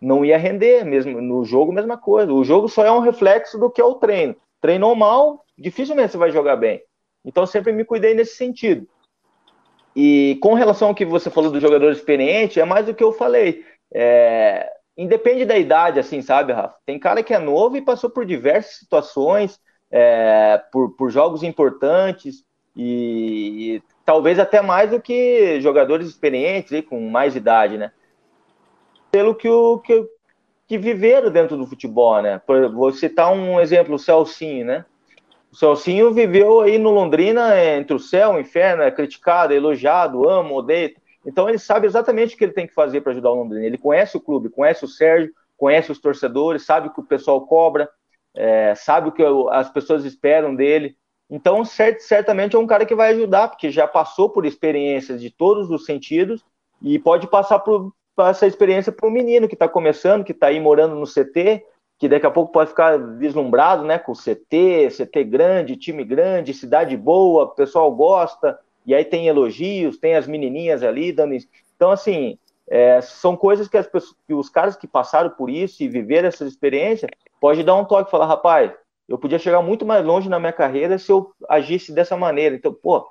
[0.00, 1.20] não ia render mesmo.
[1.20, 2.32] No jogo, mesma coisa.
[2.32, 4.34] O jogo só é um reflexo do que é o treino.
[4.60, 6.82] Treinou mal, dificilmente você vai jogar bem.
[7.24, 8.88] Então sempre me cuidei nesse sentido.
[9.94, 13.12] E com relação ao que você falou do jogador experiente, é mais do que eu
[13.12, 13.64] falei.
[13.92, 16.76] É, independe da idade, assim, sabe, Rafa?
[16.84, 22.44] Tem cara que é novo e passou por diversas situações, é, por, por jogos importantes,
[22.74, 27.92] e, e, talvez até mais do que jogadores experientes, e com mais idade, né?
[29.10, 30.06] Pelo que, o, que,
[30.66, 32.40] que viveram dentro do futebol, né?
[32.46, 34.84] Por, vou citar um exemplo, o Celcinho, né?
[35.52, 39.56] O Celcinho viveu aí no Londrina entre o céu e o inferno, é criticado, é
[39.56, 40.94] elogiado, ama, odeia.
[41.24, 43.64] Então ele sabe exatamente o que ele tem que fazer para ajudar o Londrina.
[43.64, 47.46] Ele conhece o clube, conhece o Sérgio, conhece os torcedores, sabe o que o pessoal
[47.46, 47.88] cobra,
[48.34, 50.96] é, sabe o que as pessoas esperam dele.
[51.30, 55.30] Então, cert, certamente é um cara que vai ajudar, porque já passou por experiências de
[55.30, 56.44] todos os sentidos
[56.82, 60.48] e pode passar por, por essa experiência para o menino que está começando, que está
[60.48, 61.64] aí morando no CT,
[61.98, 66.96] que daqui a pouco pode ficar vislumbrado né, com CT, CT grande, time grande, cidade
[66.96, 71.36] boa, o pessoal gosta, e aí tem elogios, tem as menininhas ali dando.
[71.76, 75.82] Então, assim, é, são coisas que, as pessoas, que os caras que passaram por isso
[75.82, 77.08] e viveram essa experiência
[77.40, 78.72] pode dar um toque falar, rapaz,
[79.08, 82.54] eu podia chegar muito mais longe na minha carreira se eu agisse dessa maneira.
[82.54, 83.08] Então, pô,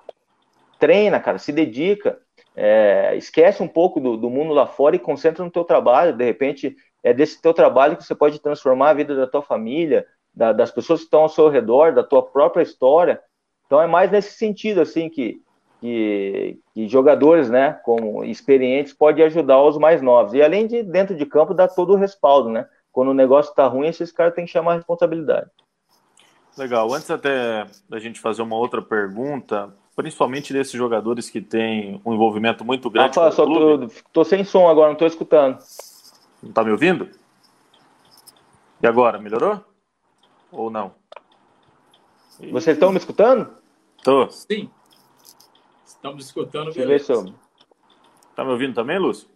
[0.79, 2.17] treina, cara, se dedica,
[2.55, 6.15] é, esquece um pouco do, do, mundo lá fora e concentra no teu trabalho.
[6.15, 10.05] De repente, é desse teu trabalho que você pode transformar a vida da tua família,
[10.33, 13.21] da, das pessoas que estão ao seu redor, da tua própria história.
[13.65, 15.41] Então, é mais nesse sentido, assim, que
[15.81, 20.33] que, que, jogadores, né, como experientes, pode ajudar os mais novos.
[20.33, 22.67] E além de dentro de campo dar todo o respaldo, né?
[22.91, 25.49] Quando o negócio está ruim, esses caras têm que chamar a responsabilidade.
[26.55, 26.93] Legal.
[26.93, 32.63] Antes até da gente fazer uma outra pergunta, principalmente desses jogadores que têm um envolvimento
[32.63, 33.17] muito grande.
[33.17, 35.57] Ah, só tô, tô, sem som agora, não estou escutando.
[36.43, 37.09] Não está me ouvindo?
[38.83, 39.63] E agora, melhorou?
[40.51, 40.93] Ou não?
[42.51, 43.49] Vocês estão me escutando?
[44.03, 44.29] Tô.
[44.29, 44.69] Sim.
[46.01, 46.65] Estamos escutando.
[46.65, 47.13] Deixa beleza.
[47.13, 47.39] eu ver se eu...
[48.35, 49.29] Tá me ouvindo também, Lúcio?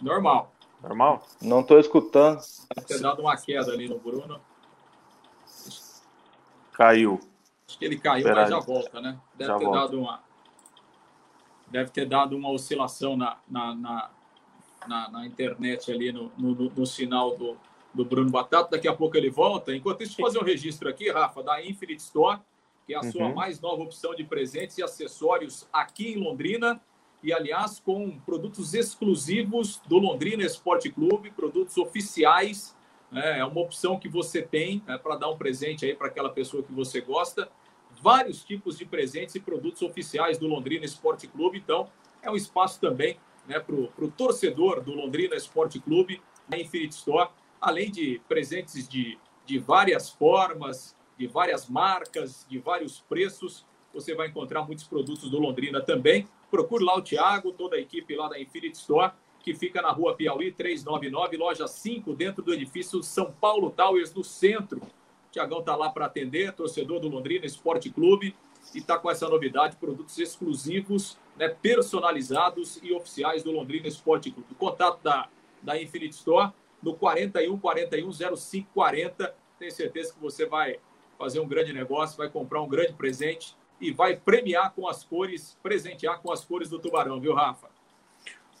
[0.00, 0.52] Normal.
[0.82, 1.24] Normal?
[1.40, 2.40] Não estou escutando.
[2.74, 4.40] Deve ter dado uma queda ali no Bruno.
[6.72, 7.20] Caiu.
[7.68, 9.20] Acho que ele caiu, mas já volta, né?
[9.36, 9.80] Deve já ter volta.
[9.80, 10.20] dado uma.
[11.68, 14.10] Deve ter dado uma oscilação na, na, na,
[14.88, 17.56] na, na internet ali no, no, no, sinal do,
[17.94, 18.70] do Bruno Batata.
[18.72, 19.72] Daqui a pouco ele volta.
[19.72, 22.40] Enquanto isso, fazer um registro aqui, Rafa, da Infinite Store
[22.86, 23.12] que é a uhum.
[23.12, 26.80] sua mais nova opção de presentes e acessórios aqui em Londrina.
[27.22, 32.76] E, aliás, com produtos exclusivos do Londrina Esporte Clube, produtos oficiais.
[33.10, 33.38] Né?
[33.38, 36.62] É uma opção que você tem é, para dar um presente aí para aquela pessoa
[36.62, 37.48] que você gosta.
[38.02, 41.58] Vários tipos de presentes e produtos oficiais do Londrina Esporte Clube.
[41.58, 41.88] Então,
[42.20, 43.16] é um espaço também
[43.46, 49.18] né, para o torcedor do Londrina Esporte Clube, na Infinite Store, além de presentes de,
[49.46, 53.64] de várias formas, de várias marcas, de vários preços.
[53.94, 56.26] Você vai encontrar muitos produtos do Londrina também.
[56.50, 60.16] Procure lá o Thiago, toda a equipe lá da Infinity Store, que fica na rua
[60.16, 64.78] Piauí 399, loja 5, dentro do edifício São Paulo Towers, no centro.
[64.80, 68.34] O Tiagão está lá para atender, torcedor do Londrina Esporte Clube,
[68.74, 74.48] e está com essa novidade, produtos exclusivos, né, personalizados e oficiais do Londrina Esporte Clube.
[74.50, 75.28] O contato da,
[75.62, 79.34] da Infinity Store no 41 41 05 40.
[79.56, 80.80] Tenho certeza que você vai
[81.22, 85.56] fazer um grande negócio, vai comprar um grande presente e vai premiar com as cores,
[85.62, 87.68] presentear com as cores do Tubarão, viu, Rafa?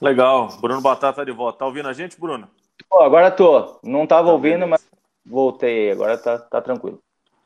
[0.00, 0.48] Legal.
[0.60, 1.58] Bruno Batata de volta.
[1.58, 2.48] Tá ouvindo a gente, Bruno?
[2.88, 3.80] Pô, agora tô.
[3.82, 4.70] Não tava tá ouvindo, beleza.
[4.70, 4.90] mas
[5.26, 5.90] voltei.
[5.90, 7.00] Agora tá, tá tranquilo.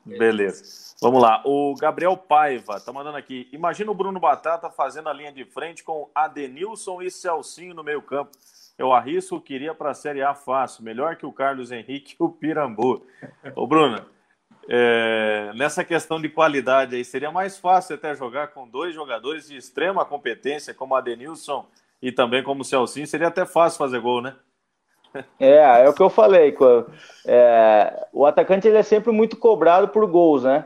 [0.05, 0.95] Beleza.
[1.01, 1.41] Vamos lá.
[1.43, 3.49] O Gabriel Paiva tá mandando aqui.
[3.51, 8.03] Imagina o Bruno Batata fazendo a linha de frente com Adenilson e Celcinho no meio
[8.03, 8.31] campo.
[8.77, 10.83] Eu arrisco que iria para a Série A fácil.
[10.83, 13.03] Melhor que o Carlos Henrique e o Pirambu.
[13.55, 14.05] Ô, Bruno,
[14.69, 19.55] é, nessa questão de qualidade aí, seria mais fácil até jogar com dois jogadores de
[19.55, 21.65] extrema competência, como a Denilson
[22.01, 24.35] e também como o Celcinho, seria até fácil fazer gol, né?
[25.39, 26.55] É, é o que eu falei.
[27.25, 30.65] É, o atacante ele é sempre muito cobrado por gols, né?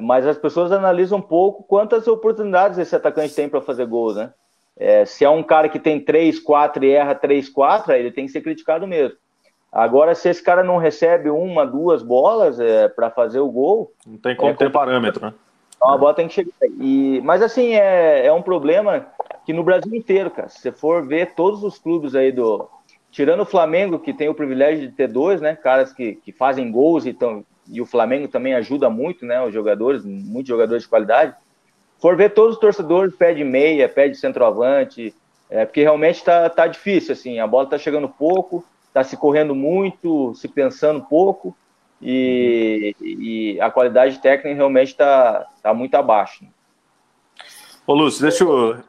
[0.00, 4.32] Mas as pessoas analisam um pouco quantas oportunidades esse atacante tem para fazer gols, né?
[4.76, 8.26] É, se é um cara que tem 3, 4 e erra 3, 4, ele tem
[8.26, 9.16] que ser criticado mesmo.
[9.72, 13.92] Agora, se esse cara não recebe uma, duas bolas é, para fazer o gol.
[14.04, 15.34] Não tem como é, ter parâmetro, né?
[15.80, 16.50] A bola tem que chegar.
[16.78, 19.06] E, mas, assim, é, é um problema
[19.46, 22.68] que no Brasil inteiro, cara, se você for ver todos os clubes aí do,
[23.10, 25.54] tirando o Flamengo, que tem o privilégio de ter dois, né?
[25.56, 29.42] Caras que, que fazem gols e, tão, e o Flamengo também ajuda muito, né?
[29.42, 31.34] Os jogadores, muitos jogadores de qualidade.
[32.00, 35.14] For ver todos os torcedores, pede meia, pede centroavante,
[35.48, 39.54] é, porque realmente tá, tá difícil, assim, a bola tá chegando pouco, tá se correndo
[39.54, 41.56] muito, se pensando pouco,
[42.02, 46.46] e, e a qualidade técnica realmente tá, tá muito abaixo.
[47.86, 48.82] Ô Lúcio, deixa eu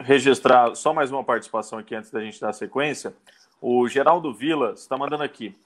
[0.00, 3.14] registrar só mais uma participação aqui antes da gente dar sequência.
[3.60, 5.56] O Geraldo Vila está mandando aqui.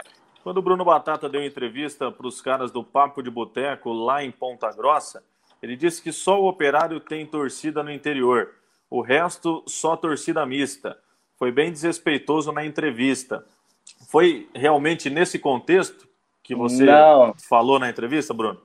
[0.43, 4.31] Quando o Bruno Batata deu entrevista para os caras do Papo de Boteco lá em
[4.31, 5.23] Ponta Grossa,
[5.63, 8.55] ele disse que só o operário tem torcida no interior,
[8.91, 10.99] o resto só torcida mista.
[11.39, 13.45] Foi bem desrespeitoso na entrevista.
[14.11, 16.07] Foi realmente nesse contexto
[16.43, 17.35] que você Não.
[17.49, 18.61] falou na entrevista, Bruno?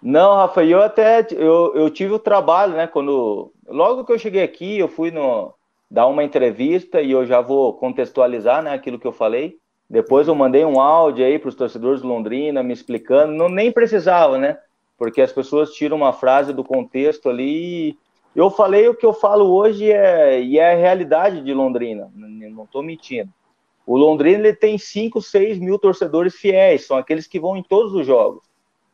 [0.00, 2.86] Não, Rafa, eu até eu, eu tive o trabalho, né?
[2.86, 5.52] Quando logo que eu cheguei aqui, eu fui no
[5.90, 8.72] dar uma entrevista e eu já vou contextualizar, né?
[8.72, 9.56] Aquilo que eu falei.
[9.90, 13.32] Depois eu mandei um áudio aí para os torcedores de Londrina me explicando.
[13.32, 14.58] Não nem precisava, né?
[14.98, 17.96] Porque as pessoas tiram uma frase do contexto ali.
[18.38, 22.08] Eu falei o que eu falo hoje é, e é a realidade de Londrina.
[22.14, 23.28] Não estou mentindo.
[23.84, 27.92] O Londrina ele tem 5, 6 mil torcedores fiéis, são aqueles que vão em todos
[27.94, 28.44] os jogos.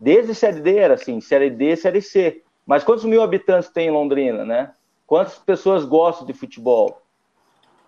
[0.00, 2.42] Desde Série D era assim, Série D, Série C.
[2.66, 4.72] Mas quantos mil habitantes tem em Londrina, né?
[5.06, 7.02] Quantas pessoas gostam de futebol?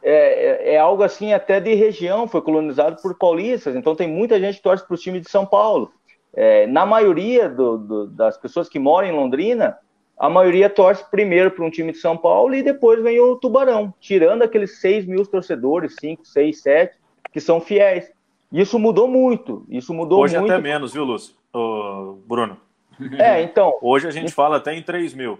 [0.02, 4.38] É, é, é algo assim até de região, foi colonizado por paulistas, então tem muita
[4.38, 5.90] gente que torce para o time de São Paulo.
[6.34, 9.78] É, na maioria do, do, das pessoas que moram em Londrina,
[10.18, 13.92] a maioria torce primeiro para um time de São Paulo e depois vem o Tubarão,
[14.00, 16.98] tirando aqueles 6 mil torcedores, 5, 6, 7,
[17.32, 18.10] que são fiéis.
[18.50, 19.66] Isso mudou muito.
[19.68, 20.52] Isso mudou Hoje muito.
[20.52, 21.34] até menos, viu, Lúcio?
[21.52, 22.56] Ô, Bruno?
[23.18, 23.74] É, então.
[23.82, 25.38] Hoje a gente fala até em 3 mil.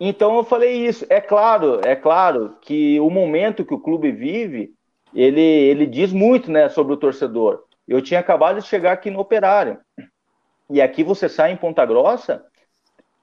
[0.00, 1.04] Então eu falei isso.
[1.10, 4.72] É claro, é claro que o momento que o clube vive,
[5.14, 7.64] ele, ele diz muito né, sobre o torcedor.
[7.86, 9.78] Eu tinha acabado de chegar aqui no Operário.
[10.70, 12.42] E aqui você sai em Ponta Grossa,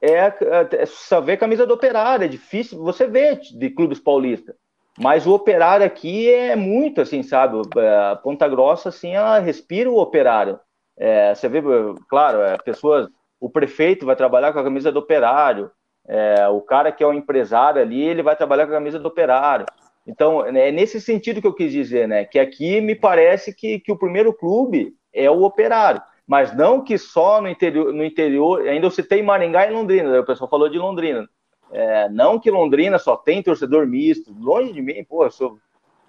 [0.01, 0.33] é,
[0.81, 4.55] é só vê camisa do operário, é difícil você ver de clubes paulistas.
[4.97, 7.57] Mas o operário aqui é muito assim, sabe?
[7.77, 10.59] A Ponta Grossa, assim, ela respira o operário.
[10.97, 11.61] É, você vê,
[12.07, 13.07] claro, é, pessoas,
[13.39, 15.69] o prefeito vai trabalhar com a camisa do operário,
[16.07, 19.07] é, o cara que é o empresário ali, ele vai trabalhar com a camisa do
[19.07, 19.65] operário.
[20.07, 22.23] Então, é nesse sentido que eu quis dizer, né?
[22.23, 26.97] Que aqui me parece que, que o primeiro clube é o operário mas não que
[26.97, 30.19] só no interior, no interior ainda eu citei Maringá e Londrina, né?
[30.19, 31.27] o pessoal falou de Londrina.
[31.71, 35.59] É, não que Londrina só tem torcedor misto, longe de mim, pô, eu sou.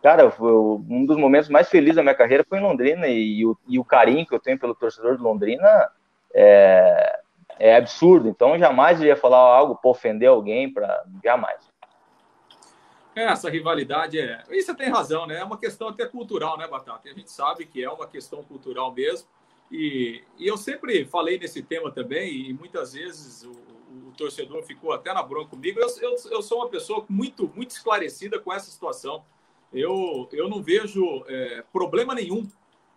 [0.02, 3.58] Cara, um dos momentos mais felizes da minha carreira foi em Londrina e, e, o,
[3.66, 5.90] e o, carinho que eu tenho pelo torcedor de Londrina
[6.32, 7.20] é,
[7.58, 8.28] é absurdo.
[8.28, 11.58] Então, jamais eu ia falar algo para ofender alguém, para jamais.
[13.16, 14.42] Essa rivalidade é.
[14.50, 15.38] E você tem razão, né?
[15.38, 17.08] É uma questão até cultural, né, Batata?
[17.08, 19.26] A gente sabe que é uma questão cultural mesmo.
[19.70, 24.62] E, e, eu sempre falei nesse tema também, e muitas vezes o, o, o torcedor
[24.62, 25.80] ficou até na bronca comigo.
[25.80, 29.24] Eu, eu, eu, sou uma pessoa muito, muito esclarecida com essa situação.
[29.72, 32.48] Eu, eu não vejo é, problema nenhum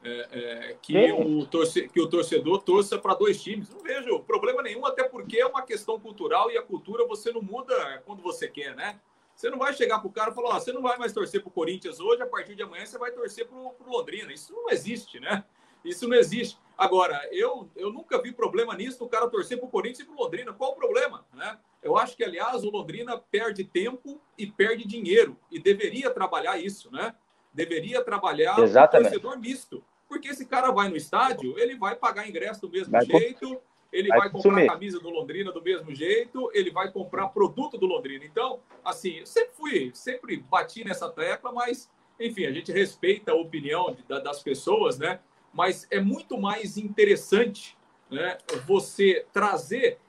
[0.03, 3.69] é, é, que, o torce, que o torcedor torça para dois times.
[3.69, 7.41] Não vejo problema nenhum, até porque é uma questão cultural e a cultura você não
[7.41, 8.99] muda quando você quer, né?
[9.35, 11.41] Você não vai chegar para o cara e falar: oh, você não vai mais torcer
[11.41, 14.31] para o Corinthians hoje, a partir de amanhã você vai torcer para o Londrina.
[14.31, 15.43] Isso não existe, né?
[15.83, 16.57] Isso não existe.
[16.77, 20.15] Agora, eu, eu nunca vi problema nisso do cara torcer para o Corinthians e para
[20.15, 20.53] o Londrina.
[20.53, 21.25] Qual o problema?
[21.33, 21.57] Né?
[21.83, 25.37] Eu acho que, aliás, o Londrina perde tempo e perde dinheiro.
[25.51, 27.13] E deveria trabalhar isso, né?
[27.53, 29.09] Deveria trabalhar Exatamente.
[29.09, 29.83] o torcedor misto.
[30.07, 33.61] Porque esse cara vai no estádio, ele vai pagar ingresso do mesmo vai jeito,
[33.91, 37.85] ele vai, vai comprar camisa do Londrina do mesmo jeito, ele vai comprar produto do
[37.85, 38.23] Londrina.
[38.23, 43.35] Então, assim, eu sempre fui, sempre bati nessa tecla, mas, enfim, a gente respeita a
[43.35, 45.19] opinião das pessoas, né?
[45.53, 47.77] Mas é muito mais interessante
[48.09, 49.99] né, você trazer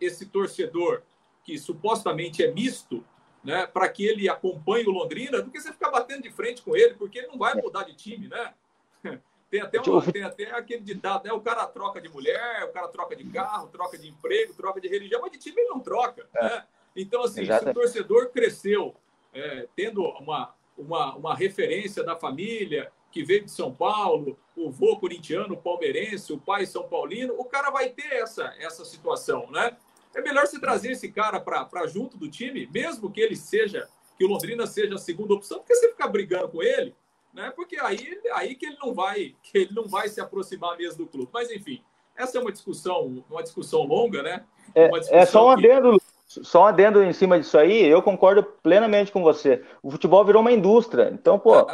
[0.00, 1.02] esse torcedor
[1.44, 3.04] que supostamente é misto,
[3.42, 6.76] né, para que ele acompanhe o Londrina, do que você ficar batendo de frente com
[6.76, 8.54] ele, porque ele não vai mudar de time, né?
[9.50, 11.32] Tem até, uma, tem até aquele ditado, né?
[11.32, 14.86] O cara troca de mulher, o cara troca de carro, troca de emprego, troca de
[14.86, 16.44] religião, mas de time ele não troca, é.
[16.44, 16.64] né?
[16.94, 17.64] Então, assim, Exato.
[17.64, 18.94] se o torcedor cresceu
[19.34, 24.98] é, tendo uma, uma, uma referência da família, que veio de São Paulo, o vô
[24.98, 29.76] corintiano, palmeirense, o pai São Paulino, o cara vai ter essa, essa situação, né?
[30.14, 33.88] É melhor se trazer esse cara para junto do time, mesmo que ele seja,
[34.18, 36.94] que o Londrina seja a segunda opção, porque você ficar brigando com ele,
[37.32, 37.52] né?
[37.54, 41.06] Porque aí, aí que ele não vai, que ele não vai se aproximar mesmo do
[41.06, 41.30] clube.
[41.32, 41.82] Mas enfim,
[42.16, 44.44] essa é uma discussão, uma discussão longa, né?
[44.74, 46.44] É, é só um adendo, que...
[46.44, 49.64] só um adendo em cima disso aí, eu concordo plenamente com você.
[49.82, 51.10] O futebol virou uma indústria.
[51.12, 51.66] Então, pô,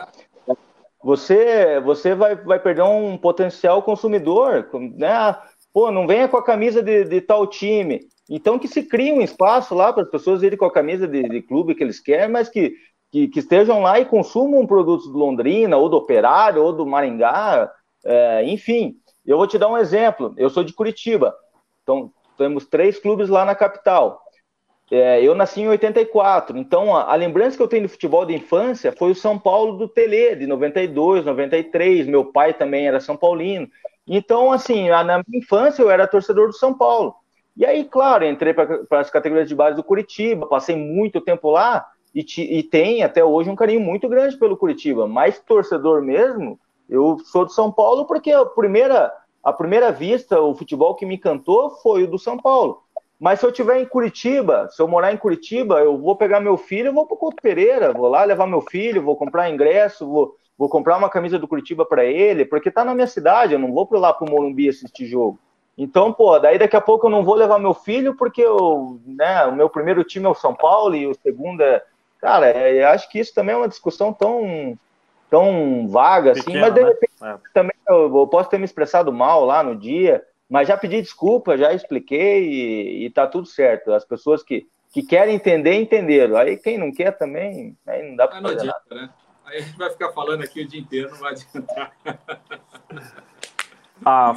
[1.07, 5.39] você, você vai, vai perder um potencial consumidor, né?
[5.73, 8.01] Pô, não venha com a camisa de, de tal time.
[8.29, 11.23] Então que se crie um espaço lá para as pessoas irem com a camisa de,
[11.23, 12.75] de clube que eles querem, mas que,
[13.13, 17.71] que, que, estejam lá e consumam produtos do Londrina, ou do Operário, ou do Maringá,
[18.05, 18.97] é, enfim.
[19.25, 20.35] Eu vou te dar um exemplo.
[20.37, 21.33] Eu sou de Curitiba,
[21.85, 24.21] então temos três clubes lá na capital.
[24.91, 28.35] É, eu nasci em 84, então a, a, lembrança que eu tenho do futebol de
[28.35, 32.07] infância foi o São Paulo do Tele, de 92, 93.
[32.07, 33.69] Meu pai também era São Paulino.
[34.07, 37.17] Então, assim, na minha infância eu era torcedor do São Paulo.
[37.57, 41.85] E aí, claro, entrei para as categorias de base do Curitiba, passei muito tempo lá
[42.15, 45.09] e, te, e tem até hoje um carinho muito grande pelo Curitiba.
[45.09, 49.13] Mas torcedor mesmo, eu sou do São Paulo porque a primeira,
[49.43, 52.83] a primeira vista, o futebol que me encantou foi o do São Paulo.
[53.19, 56.57] Mas se eu estiver em Curitiba, se eu morar em Curitiba, eu vou pegar meu
[56.57, 60.07] filho, eu vou para o Couto Pereira, vou lá levar meu filho, vou comprar ingresso,
[60.07, 63.59] vou, vou comprar uma camisa do Curitiba para ele, porque tá na minha cidade, eu
[63.59, 65.39] não vou para lá para o Morumbi assistir jogo.
[65.79, 69.45] Então, pô, daí daqui a pouco eu não vou levar meu filho porque eu, né,
[69.45, 71.83] o meu primeiro time é o São Paulo e o segundo é.
[72.19, 74.77] Cara, é, eu acho que isso também é uma discussão tão,
[75.29, 76.89] tão vaga assim, Pequeno, mas de né?
[76.89, 77.37] repente é.
[77.53, 81.57] também eu, eu, posso ter me expressado mal lá no dia, mas já pedi desculpa,
[81.57, 83.93] já expliquei e, e tá tudo certo.
[83.93, 86.37] As pessoas que, que querem entender, entenderam.
[86.37, 89.03] Aí quem não quer também, aí não dá para fazer adianta, nada.
[89.03, 89.11] Né?
[89.45, 91.93] Aí a gente vai ficar falando aqui o dia inteiro, não vai adiantar.
[94.05, 94.35] A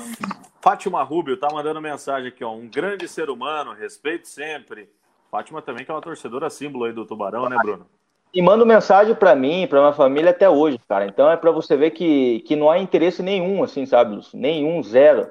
[0.62, 2.54] Fátima Rubio tá mandando mensagem aqui, ó.
[2.54, 4.90] Um grande ser humano, respeito sempre.
[5.30, 7.86] Fátima também que é uma torcedora símbolo aí do Tubarão, né, Bruno?
[8.34, 11.06] E manda mensagem para mim, para minha família até hoje, cara.
[11.06, 14.38] Então é para você ver que, que não há interesse nenhum, assim, sabe, Lúcio?
[14.38, 15.30] Nenhum, zero.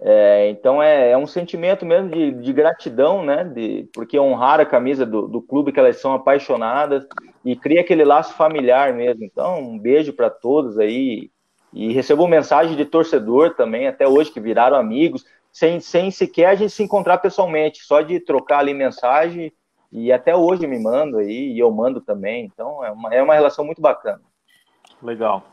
[0.00, 3.42] É, então é, é, um sentimento mesmo de, de, gratidão, né?
[3.42, 7.04] De, porque honrar a camisa do, do, clube que elas são apaixonadas
[7.44, 9.24] e cria aquele laço familiar mesmo.
[9.24, 11.30] Então, um beijo para todos aí.
[11.72, 16.54] E recebo mensagem de torcedor também, até hoje, que viraram amigos, sem, sem sequer a
[16.54, 19.52] gente se encontrar pessoalmente, só de trocar ali mensagem.
[19.90, 22.44] E até hoje me mando aí, e eu mando também.
[22.44, 24.20] Então é uma, é uma relação muito bacana.
[25.02, 25.44] Legal.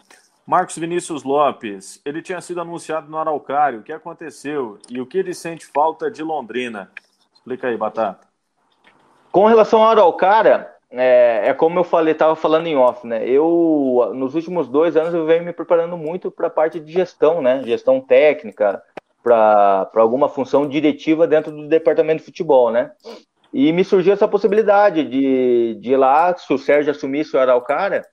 [0.48, 3.80] Marcos Vinícius Lopes, ele tinha sido anunciado no Araucário.
[3.80, 6.92] O que aconteceu e o que ele sente falta de Londrina?
[7.34, 8.28] Explica aí, Batata.
[9.32, 13.28] Com relação ao Araucária, é, é como eu falei, estava falando em off, né?
[13.28, 17.42] Eu, nos últimos dois anos, eu venho me preparando muito para a parte de gestão,
[17.42, 17.64] né?
[17.64, 18.84] Gestão técnica,
[19.24, 22.92] para alguma função diretiva dentro do departamento de futebol, né?
[23.52, 28.06] E me surgiu essa possibilidade de, de ir lá, se o Sérgio assumisse o Araucária,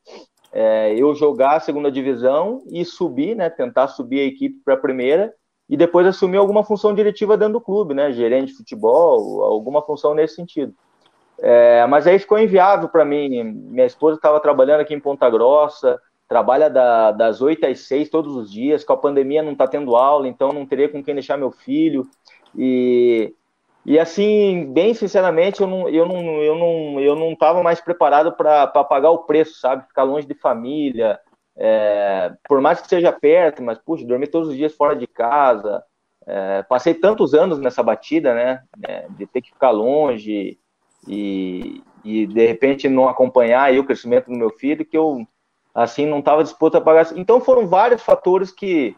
[0.52, 3.48] é, eu jogar a segunda divisão e subir, né?
[3.48, 5.32] Tentar subir a equipe para a primeira
[5.68, 8.12] e depois assumir alguma função diretiva dentro do clube, né?
[8.12, 10.74] Gerente de futebol, alguma função nesse sentido.
[11.38, 13.42] É, mas aí ficou inviável para mim.
[13.42, 15.98] Minha esposa estava trabalhando aqui em Ponta Grossa,
[16.28, 18.84] trabalha da, das 8 às 6 todos os dias.
[18.84, 22.06] Com a pandemia não está tendo aula, então não teria com quem deixar meu filho.
[22.56, 23.34] E
[23.84, 28.32] e assim, bem sinceramente, eu não, eu não, eu não, eu não estava mais preparado
[28.32, 29.86] para pagar o preço, sabe?
[29.86, 31.18] Ficar longe de família,
[31.56, 35.82] é, por mais que seja perto, mas puxa, dormir todos os dias fora de casa.
[36.24, 38.62] É, passei tantos anos nessa batida, né?
[38.86, 40.58] É, de ter que ficar longe
[41.08, 45.26] e, e de repente não acompanhar o crescimento do meu filho, que eu
[45.74, 47.06] assim não estava disposto a pagar.
[47.16, 48.96] Então foram vários fatores que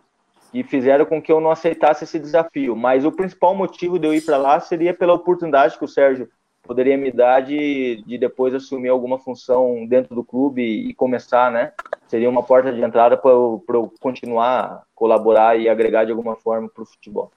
[0.54, 2.76] que fizeram com que eu não aceitasse esse desafio.
[2.76, 6.28] Mas o principal motivo de eu ir para lá seria pela oportunidade que o Sérgio
[6.62, 11.72] poderia me dar de, de depois assumir alguma função dentro do clube e começar, né?
[12.06, 16.36] Seria uma porta de entrada para eu, eu continuar a colaborar e agregar de alguma
[16.36, 17.32] forma para o futebol.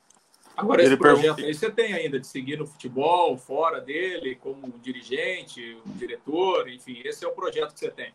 [0.55, 4.71] Agora, esse Ele projeto aí você tem ainda de seguir no futebol, fora dele, como
[4.79, 8.13] dirigente, diretor, enfim, esse é o projeto que você tem.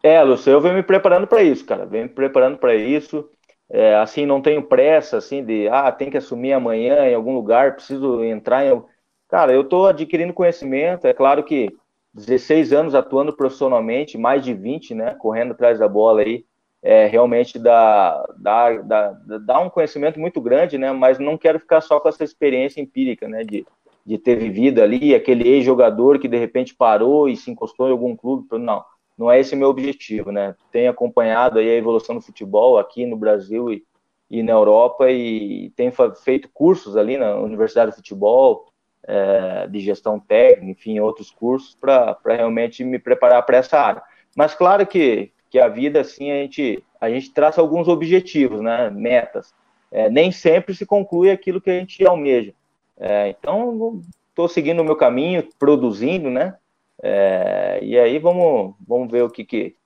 [0.00, 1.86] É, Lúcio, eu venho me preparando para isso, cara.
[1.86, 3.28] Venho me preparando para isso.
[3.74, 7.74] É, assim, não tenho pressa, assim, de, ah, tem que assumir amanhã em algum lugar,
[7.74, 8.82] preciso entrar em...
[9.28, 11.74] Cara, eu estou adquirindo conhecimento, é claro que
[12.12, 16.44] 16 anos atuando profissionalmente, mais de 20, né, correndo atrás da bola aí,
[16.82, 21.80] é, realmente dá, dá, dá, dá um conhecimento muito grande, né, mas não quero ficar
[21.80, 23.64] só com essa experiência empírica, né, de,
[24.04, 28.14] de ter vivido ali, aquele ex-jogador que de repente parou e se encostou em algum
[28.14, 28.84] clube, não,
[29.22, 30.56] não é esse meu objetivo, né?
[30.72, 33.84] Tenho acompanhado aí a evolução do futebol aqui no Brasil e,
[34.28, 35.92] e na Europa e tenho
[36.24, 38.66] feito cursos ali na Universidade de Futebol,
[39.04, 44.02] é, de gestão técnica, enfim, outros cursos para realmente me preparar para essa área.
[44.36, 48.90] Mas claro que, que a vida, assim, a gente, a gente traça alguns objetivos, né?
[48.90, 49.54] Metas.
[49.92, 52.52] É, nem sempre se conclui aquilo que a gente almeja.
[52.98, 56.56] É, então, estou seguindo o meu caminho, produzindo, né?
[57.02, 59.76] É, e aí vamos, vamos ver o que, que,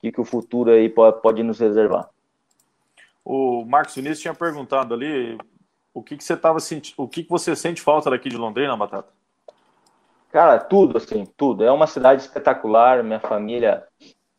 [0.00, 2.08] que, que o futuro aí pode, pode nos reservar.
[3.24, 5.36] O Marcos Vinícius tinha perguntado ali
[5.92, 8.76] o que, que você tava sentindo, o que, que você sente falta daqui de Londrina,
[8.76, 9.12] Batata?
[10.30, 11.64] Cara, tudo, assim, tudo.
[11.64, 13.84] É uma cidade espetacular, minha família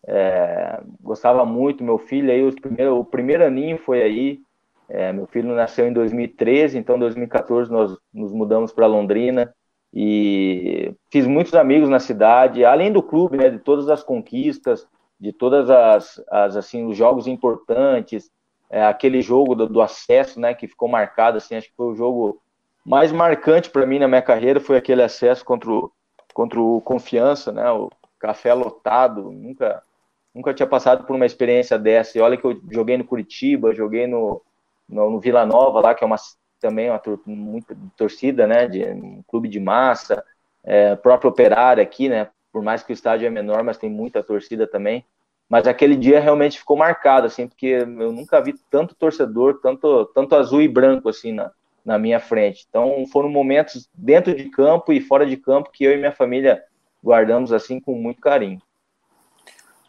[0.08, 4.40] é, gostava muito, meu filho aí, primeiro, o primeiro aninho foi aí,
[4.88, 9.54] é, meu filho nasceu em 2013, então em 2014 nós nos mudamos para Londrina
[9.94, 14.88] e fiz muitos amigos na cidade, além do clube, né, de todas as conquistas,
[15.20, 18.32] de todas as, as assim, os jogos importantes,
[18.70, 21.96] é, aquele jogo do, do, acesso, né, que ficou marcado, assim, acho que foi o
[21.96, 22.42] jogo
[22.86, 25.92] mais marcante para mim na minha carreira, foi aquele acesso contra o,
[26.34, 29.84] contra o Confiança, né, o café lotado, nunca,
[30.34, 34.08] nunca tinha passado por uma experiência dessa, e olha que eu joguei no Curitiba, joguei
[34.08, 34.42] no,
[34.88, 36.18] no, no Vila Nova lá, que é uma
[36.62, 40.24] também uma tor muita torcida, né, de um clube de massa,
[40.64, 44.24] é, próprio operário aqui, né, por mais que o estádio é menor, mas tem muita
[44.24, 45.04] torcida também,
[45.50, 50.36] mas aquele dia realmente ficou marcado, assim, porque eu nunca vi tanto torcedor, tanto, tanto
[50.36, 51.52] azul e branco, assim, na,
[51.84, 52.66] na minha frente.
[52.70, 56.64] Então, foram momentos dentro de campo e fora de campo que eu e minha família
[57.04, 58.62] guardamos, assim, com muito carinho.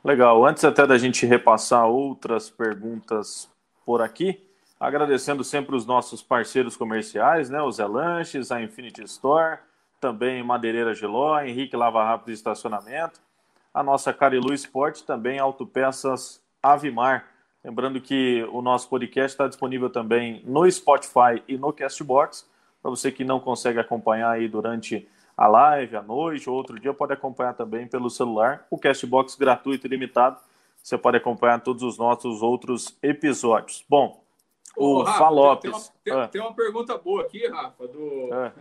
[0.05, 0.45] Legal.
[0.45, 3.49] Antes até da gente repassar outras perguntas
[3.87, 4.43] por aqui,
[4.83, 7.63] agradecendo sempre os nossos parceiros comerciais, né?
[7.63, 9.59] O Zé Lanches, a Infinity Store,
[10.01, 13.21] também Madeireira Giló, Henrique Lava Rápido Estacionamento,
[13.73, 17.27] a nossa Carilu Esporte, também Autopeças Avimar.
[17.63, 22.45] Lembrando que o nosso podcast está disponível também no Spotify e no Castbox.
[22.83, 26.93] Para você que não consegue acompanhar aí durante a live, à noite ou outro dia,
[26.93, 28.67] pode acompanhar também pelo celular.
[28.69, 30.41] O Castbox gratuito e limitado.
[30.83, 33.85] Você pode acompanhar todos os nossos outros episódios.
[33.89, 34.22] Bom,
[34.77, 35.71] o Ô, Rafa, Falopes.
[35.73, 36.29] Tem, tem, uma, tem, ah.
[36.29, 38.53] tem, uma, pergunta boa aqui, Rafa, do, ah.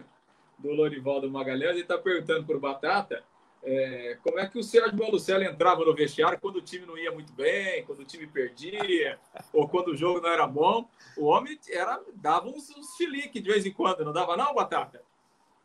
[0.59, 1.71] do Lorivaldo Magalhães.
[1.71, 3.23] Ele está perguntando para o Batata
[3.63, 7.11] é, como é que o Sérgio Malucelli entrava no vestiário quando o time não ia
[7.11, 9.19] muito bem, quando o time perdia,
[9.53, 10.85] ou quando o jogo não era bom.
[11.17, 15.01] O homem era, dava uns, uns chilique de vez em quando, não dava não, Batata?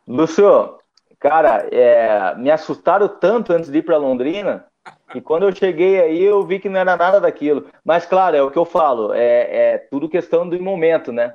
[0.07, 0.78] Lúcio,
[1.18, 4.66] cara, é, me assustaram tanto antes de ir para Londrina
[5.14, 7.66] e quando eu cheguei aí, eu vi que não era nada daquilo.
[7.84, 11.34] Mas, claro, é o que eu falo, é, é tudo questão do momento, né?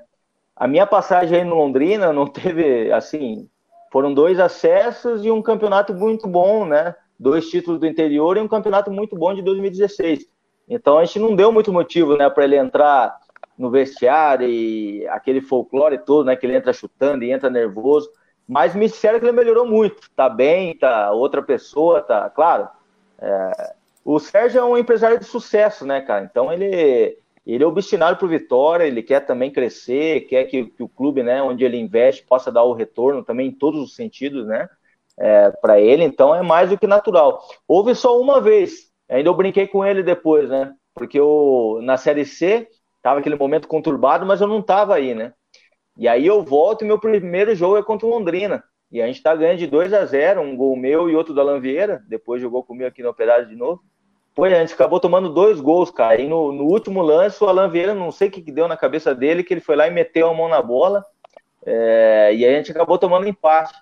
[0.55, 3.49] A minha passagem aí no Londrina não teve, assim,
[3.91, 6.95] foram dois acessos e um campeonato muito bom, né?
[7.19, 10.27] Dois títulos do interior e um campeonato muito bom de 2016.
[10.67, 13.17] Então a gente não deu muito motivo, né, para ele entrar
[13.57, 18.09] no vestiário e aquele folclore todo, né, que ele entra chutando e entra nervoso.
[18.47, 22.69] Mas me disseram que ele melhorou muito, tá bem, tá outra pessoa, tá, claro
[23.21, 26.25] é, o Sérgio é um empresário de sucesso, né, cara?
[26.25, 30.89] Então ele, ele é obstinado por vitória, ele quer também crescer, quer que, que, o
[30.89, 34.67] clube, né, onde ele investe, possa dar o retorno também em todos os sentidos, né?
[35.19, 37.43] É, para ele, então é mais do que natural.
[37.67, 40.73] Houve só uma vez, ainda eu brinquei com ele depois, né?
[40.95, 42.67] Porque eu, na Série C,
[43.01, 45.33] tava aquele momento conturbado, mas eu não tava aí, né?
[45.97, 48.63] E aí eu volto e meu primeiro jogo é contra o Londrina.
[48.91, 51.41] E a gente está ganhando de 2 a 0 um gol meu e outro da
[51.41, 52.03] Lanvieira.
[52.07, 53.81] Depois jogou comigo aqui no Operário de novo.
[54.33, 56.19] Pô, a gente acabou tomando dois gols, cara.
[56.19, 58.77] E no, no último lance, o Alan Vieira, não sei o que, que deu na
[58.77, 61.05] cabeça dele, que ele foi lá e meteu a mão na bola.
[61.65, 63.73] É, e a gente acabou tomando empate.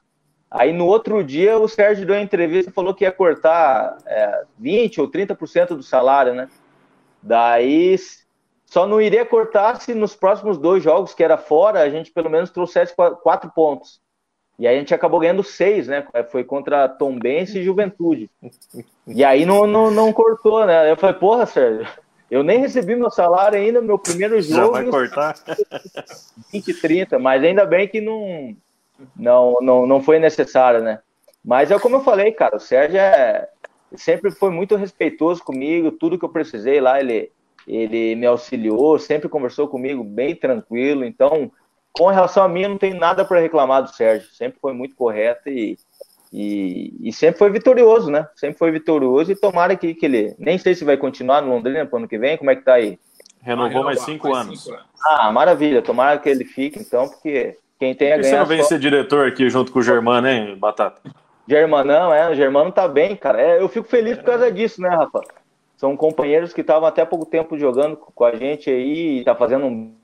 [0.50, 4.44] Aí no outro dia, o Sérgio deu uma entrevista e falou que ia cortar é,
[4.60, 6.50] 20% ou 30% do salário, né?
[7.22, 7.96] Daí
[8.66, 12.30] só não iria cortar se nos próximos dois jogos, que era fora, a gente pelo
[12.30, 14.02] menos trouxesse quatro pontos.
[14.60, 16.06] E aí a gente acabou ganhando seis, né?
[16.30, 18.30] Foi contra Tombense e Juventude.
[19.08, 20.92] E aí não, não, não cortou, né?
[20.92, 21.88] Eu falei, porra, Sérgio,
[22.30, 24.76] eu nem recebi meu salário ainda, meu primeiro jogo.
[24.76, 25.36] Já vai cortar?
[26.52, 28.54] 20, 30, mas ainda bem que não,
[29.16, 31.00] não, não, não foi necessário, né?
[31.44, 33.48] Mas é como eu falei, cara, o Sérgio é,
[33.96, 37.32] sempre foi muito respeitoso comigo, tudo que eu precisei lá, ele,
[37.66, 41.50] ele me auxiliou, sempre conversou comigo bem tranquilo, então
[42.00, 44.30] com relação a mim, não tenho nada para reclamar do Sérgio.
[44.32, 45.78] Sempre foi muito correto e,
[46.32, 48.26] e, e, sempre foi vitorioso, né?
[48.38, 50.34] Sempre foi vitorioso e tomara que, que ele.
[50.40, 52.38] Nem sei se vai continuar no Londrina para o ano que vem.
[52.38, 52.98] Como é que tá aí?
[53.42, 54.64] Renovou mais cinco mais anos.
[54.64, 55.82] Cinco ah, maravilha.
[55.82, 58.30] Tomara que ele fique, então, porque quem tem a ganhar.
[58.30, 58.70] Você não vem só...
[58.70, 61.02] ser diretor aqui junto com o Germano, hein, Batata?
[61.46, 62.30] Germanão, é.
[62.30, 63.42] O Germano tá bem, cara.
[63.42, 65.20] É, eu fico feliz por causa disso, né, Rafa?
[65.76, 69.99] São companheiros que estavam até pouco tempo jogando com a gente aí, tá fazendo um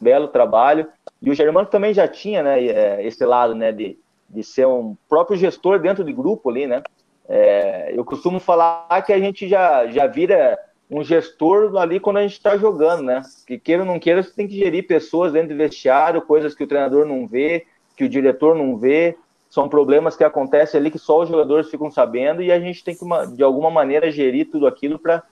[0.00, 0.86] belo trabalho.
[1.20, 4.96] E o Germano também já tinha né, é, esse lado né, de, de ser um
[5.08, 6.82] próprio gestor dentro de grupo ali, né?
[7.28, 10.58] É, eu costumo falar que a gente já, já vira
[10.90, 13.22] um gestor ali quando a gente está jogando, né?
[13.46, 16.64] Que queira ou não queira, você tem que gerir pessoas dentro do vestiário, coisas que
[16.64, 19.16] o treinador não vê, que o diretor não vê.
[19.50, 22.94] São problemas que acontecem ali que só os jogadores ficam sabendo e a gente tem
[22.94, 25.22] que, de alguma maneira, gerir tudo aquilo para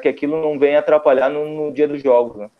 [0.00, 2.36] que aquilo não venha atrapalhar no, no dia dos jogos.
[2.36, 2.50] Né?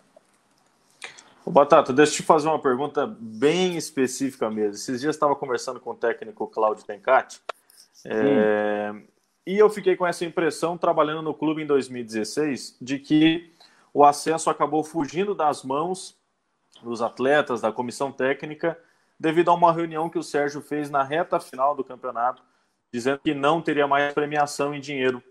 [1.50, 4.74] Batata, deixa eu te fazer uma pergunta bem específica mesmo.
[4.74, 7.40] Esses dias estava conversando com o técnico Claudio Tencati
[8.04, 8.92] é,
[9.46, 13.52] e eu fiquei com essa impressão, trabalhando no clube em 2016, de que
[13.92, 16.16] o acesso acabou fugindo das mãos
[16.82, 18.78] dos atletas, da comissão técnica,
[19.18, 22.42] devido a uma reunião que o Sérgio fez na reta final do campeonato,
[22.92, 25.22] dizendo que não teria mais premiação em dinheiro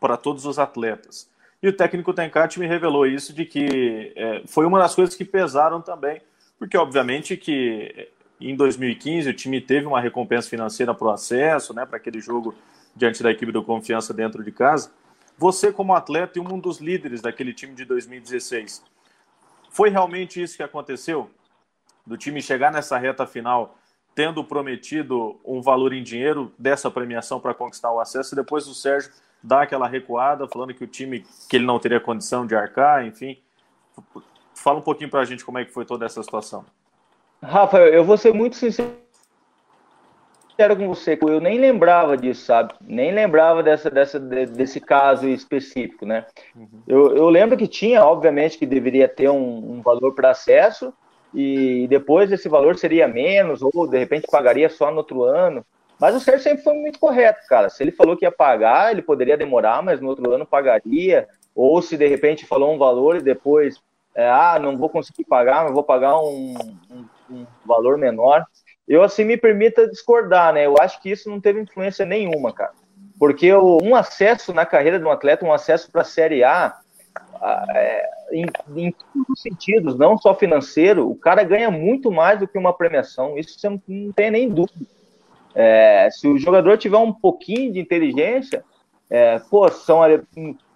[0.00, 1.30] para todos os atletas.
[1.62, 5.24] E o técnico Tencati me revelou isso de que é, foi uma das coisas que
[5.24, 6.20] pesaram também,
[6.58, 8.08] porque obviamente que
[8.40, 12.54] em 2015 o time teve uma recompensa financeira para o acesso, né, para aquele jogo
[12.94, 14.90] diante da equipe do Confiança dentro de casa.
[15.38, 18.82] Você como atleta e um dos líderes daquele time de 2016,
[19.70, 21.30] foi realmente isso que aconteceu?
[22.06, 23.76] Do time chegar nessa reta final
[24.14, 28.74] tendo prometido um valor em dinheiro dessa premiação para conquistar o acesso e depois o
[28.74, 29.10] Sérgio
[29.42, 33.38] dá aquela recuada, falando que o time que ele não teria condição de arcar, enfim.
[34.54, 36.64] Fala um pouquinho para a gente como é que foi toda essa situação.
[37.42, 38.96] Rafa, eu vou ser muito sincero
[40.76, 42.74] com você, eu nem lembrava disso, sabe?
[42.80, 46.24] Nem lembrava dessa, dessa, desse caso específico, né?
[46.54, 46.82] Uhum.
[46.88, 50.94] Eu, eu lembro que tinha, obviamente, que deveria ter um, um valor para acesso
[51.34, 55.64] e depois esse valor seria menos ou de repente pagaria só no outro ano.
[55.98, 57.70] Mas o Sérgio sempre foi muito correto, cara.
[57.70, 61.26] Se ele falou que ia pagar, ele poderia demorar, mas no outro ano pagaria.
[61.54, 63.80] Ou se de repente falou um valor e depois,
[64.14, 66.54] é, ah, não vou conseguir pagar, mas vou pagar um,
[66.90, 68.44] um, um, valor menor.
[68.86, 70.66] Eu, assim, me permita discordar, né?
[70.66, 72.72] Eu acho que isso não teve influência nenhuma, cara.
[73.18, 76.78] Porque um acesso na carreira de um atleta, um acesso para a Série A,
[77.70, 82.46] é, em, em, todos os sentidos, não só financeiro, o cara ganha muito mais do
[82.46, 83.38] que uma premiação.
[83.38, 84.84] Isso você não, não tem nem dúvida.
[85.58, 88.62] É, se o jogador tiver um pouquinho de inteligência,
[89.08, 90.02] é, pô, são,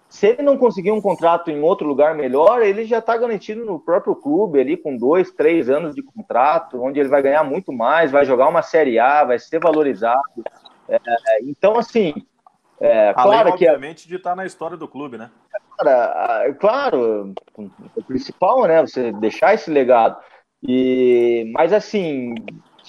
[0.09, 3.79] se ele não conseguir um contrato em outro lugar melhor, ele já está garantido no
[3.79, 8.11] próprio clube ali com dois, três anos de contrato, onde ele vai ganhar muito mais,
[8.11, 10.19] vai jogar uma Série A, vai ser valorizado.
[10.89, 10.99] É,
[11.43, 12.15] então, assim,
[12.79, 15.29] é, claro Além, que obviamente de estar tá na história do clube, né?
[15.77, 18.81] Cara, claro, o principal, né?
[18.81, 20.17] Você deixar esse legado.
[20.63, 22.33] E, mas assim,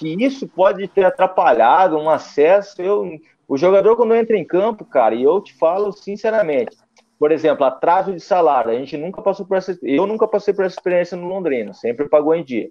[0.03, 2.83] que isso pode ter atrapalhado um acesso.
[2.83, 3.09] Eu,
[3.47, 6.77] o jogador, quando entra em campo, cara, e eu te falo sinceramente,
[7.19, 9.79] por exemplo, atraso de salário, a gente nunca passou por essa.
[9.81, 12.69] Eu nunca passei por essa experiência no Londrina, sempre pagou em dia.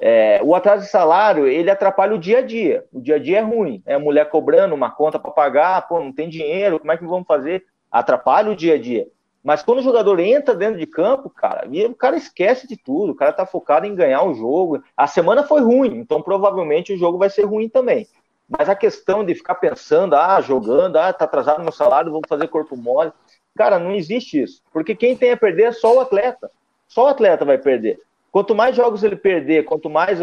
[0.00, 2.84] É, o atraso de salário, ele atrapalha o dia a dia.
[2.92, 3.82] O dia a dia é ruim.
[3.84, 7.04] É a mulher cobrando uma conta para pagar, pô, não tem dinheiro, como é que
[7.04, 7.64] vamos fazer?
[7.90, 9.08] Atrapalha o dia a dia.
[9.48, 13.14] Mas quando o jogador entra dentro de campo, cara, o cara esquece de tudo, o
[13.14, 14.84] cara tá focado em ganhar o jogo.
[14.94, 18.06] A semana foi ruim, então provavelmente o jogo vai ser ruim também.
[18.46, 22.48] Mas a questão de ficar pensando, ah, jogando, ah, tá atrasado meu salário, vou fazer
[22.48, 23.10] corpo mole.
[23.56, 24.60] Cara, não existe isso.
[24.70, 26.50] Porque quem tem a perder é só o atleta.
[26.86, 27.98] Só o atleta vai perder.
[28.30, 30.18] Quanto mais jogos ele perder, quanto mais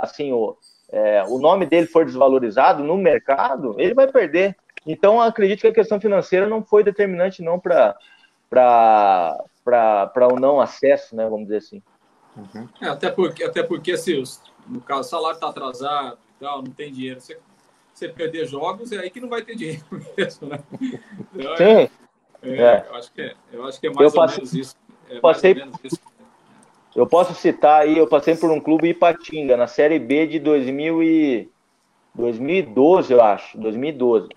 [0.00, 0.56] assim, o,
[0.92, 4.56] é, o nome dele for desvalorizado no mercado, ele vai perder.
[4.86, 7.96] Então, acredito que a questão financeira não foi determinante não para
[8.54, 11.82] para o não acesso, né, vamos dizer assim.
[12.36, 12.68] Uhum.
[12.80, 16.70] É, até porque, até porque se os, no caso o salário está atrasado tal, não
[16.70, 17.38] tem dinheiro, você,
[17.92, 19.84] você perder jogos, é aí que não vai ter dinheiro
[20.16, 20.58] mesmo, né?
[21.34, 21.64] Então, Sim.
[21.64, 21.90] É,
[22.42, 22.86] é, é.
[22.88, 24.76] Eu, acho que é, eu acho que é mais eu ou passei, menos isso.
[25.08, 26.00] É passei, isso.
[26.94, 31.02] Eu posso citar aí, eu passei por um clube Ipatinga, na Série B de 2000
[31.02, 31.50] e,
[32.14, 34.28] 2012, eu acho, 2012.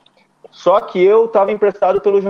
[0.50, 2.22] Só que eu estava emprestado pelo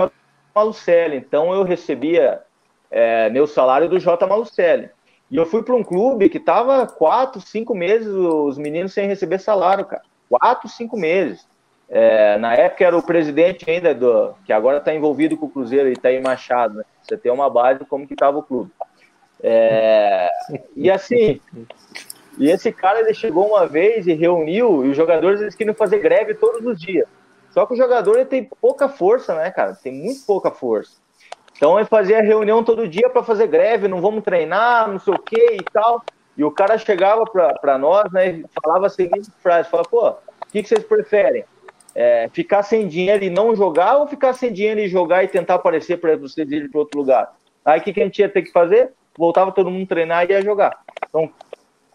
[0.58, 1.16] Malucelli.
[1.16, 2.42] Então eu recebia
[2.90, 4.26] é, meu salário do J.
[4.26, 4.90] Malucelli.
[5.30, 9.38] E eu fui para um clube que estava quatro, cinco meses os meninos sem receber
[9.38, 10.02] salário, cara.
[10.28, 11.46] Quatro, cinco meses.
[11.88, 15.88] É, na época era o presidente ainda do que agora está envolvido com o Cruzeiro,
[15.88, 16.78] Itaí Machado.
[16.78, 16.84] Né?
[17.02, 18.70] Você tem uma base como que estava o clube.
[19.42, 20.28] É,
[20.74, 21.40] e assim,
[22.38, 25.98] e esse cara ele chegou uma vez e reuniu e os jogadores eles queriam fazer
[25.98, 27.06] greve todos os dias.
[27.50, 29.74] Só que o jogador ele tem pouca força, né, cara?
[29.74, 30.96] Tem muito pouca força.
[31.56, 35.18] Então ele fazia reunião todo dia para fazer greve, não vamos treinar, não sei o
[35.18, 36.02] que e tal.
[36.36, 37.24] E o cara chegava
[37.60, 40.16] para nós, né, e falava a seguinte frase: fala, pô, o
[40.52, 41.44] que, que vocês preferem?
[41.94, 45.56] É, ficar sem dinheiro e não jogar ou ficar sem dinheiro e jogar e tentar
[45.56, 47.34] aparecer para vocês irem para outro lugar?
[47.64, 48.92] Aí o que, que a gente ia ter que fazer?
[49.16, 50.78] Voltava todo mundo treinar e ia jogar.
[51.08, 51.28] Então,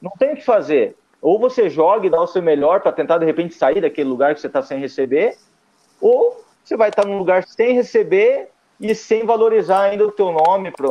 [0.02, 0.98] não tem o que fazer.
[1.24, 4.36] Ou você joga e dá o seu melhor para tentar de repente sair daquele lugar
[4.36, 5.38] que você está sem receber,
[6.02, 10.70] ou você vai estar num lugar sem receber e sem valorizar ainda o teu nome
[10.70, 10.90] para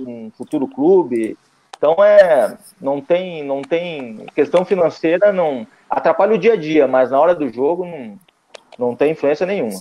[0.00, 1.36] um futuro clube.
[1.76, 7.10] Então é, não tem, não tem questão financeira não atrapalha o dia a dia, mas
[7.10, 8.18] na hora do jogo não,
[8.78, 9.78] não tem influência nenhuma.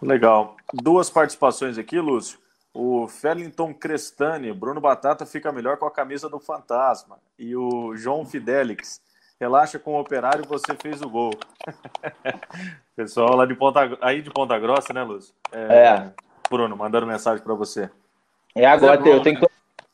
[0.00, 0.56] Legal.
[0.72, 2.38] Duas participações aqui, Lúcio.
[2.78, 7.16] O Fellington Crestani, Bruno Batata fica melhor com a camisa do Fantasma.
[7.38, 9.00] E o João Fidelix,
[9.40, 11.30] relaxa com o operário, você fez o gol.
[12.94, 15.34] Pessoal lá de Ponta, aí de Ponta Grossa, né, Lúcio?
[15.50, 15.58] É.
[15.58, 16.12] é.
[16.50, 17.88] Bruno, mandando mensagem para você.
[18.54, 19.46] É, agora é eu tenho que,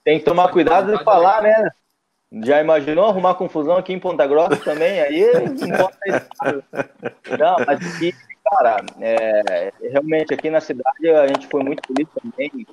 [0.02, 1.70] tenho que tomar cuidado de falar, né?
[2.42, 5.00] Já imaginou arrumar confusão aqui em Ponta Grossa também?
[5.00, 5.24] Aí
[7.38, 8.12] não, mas aqui
[8.54, 12.66] Cara, é, realmente aqui na cidade a gente foi muito feliz também.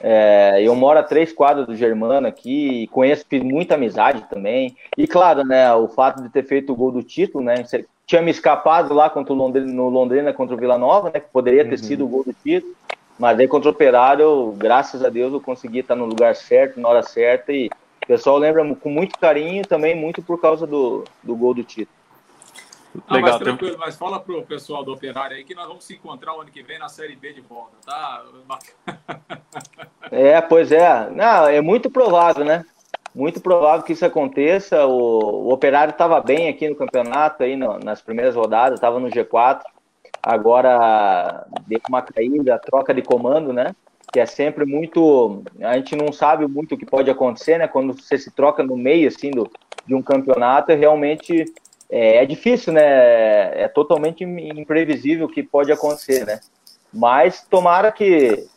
[0.00, 4.76] É, eu moro a três quadras do Germano aqui, conheço, fiz muita amizade também.
[4.96, 7.64] E claro, né, o fato de ter feito o gol do título, né,
[8.06, 11.28] tinha me escapado lá contra o Londrina, no Londrina contra o Vila Nova, né, que
[11.32, 11.84] poderia ter uhum.
[11.84, 12.72] sido o gol do título.
[13.18, 16.88] Mas aí contra o Operário, graças a Deus, eu consegui estar no lugar certo, na
[16.88, 17.52] hora certa.
[17.52, 17.68] E
[18.02, 22.03] o pessoal lembra com muito carinho também, muito por causa do, do gol do título.
[23.08, 23.80] Ah, Legal, mas tranquilo, tem...
[23.80, 26.62] mas fala pro pessoal do Operário aí que nós vamos se encontrar o ano que
[26.62, 28.24] vem na Série B de volta, tá?
[30.10, 31.10] é, pois é.
[31.10, 32.64] Não, é muito provável, né?
[33.14, 34.86] Muito provável que isso aconteça.
[34.86, 39.08] O, o Operário estava bem aqui no campeonato, aí no, nas primeiras rodadas, estava no
[39.08, 39.60] G4.
[40.22, 43.74] Agora deu uma caída, troca de comando, né?
[44.12, 45.42] Que é sempre muito.
[45.60, 47.68] A gente não sabe muito o que pode acontecer, né?
[47.68, 49.50] Quando você se troca no meio assim do,
[49.86, 51.44] de um campeonato, é realmente
[51.96, 52.82] é, é, difícil, né?
[53.62, 56.40] É totalmente imprevisível o que pode acontecer, né?
[56.92, 58.48] Mas tomara que,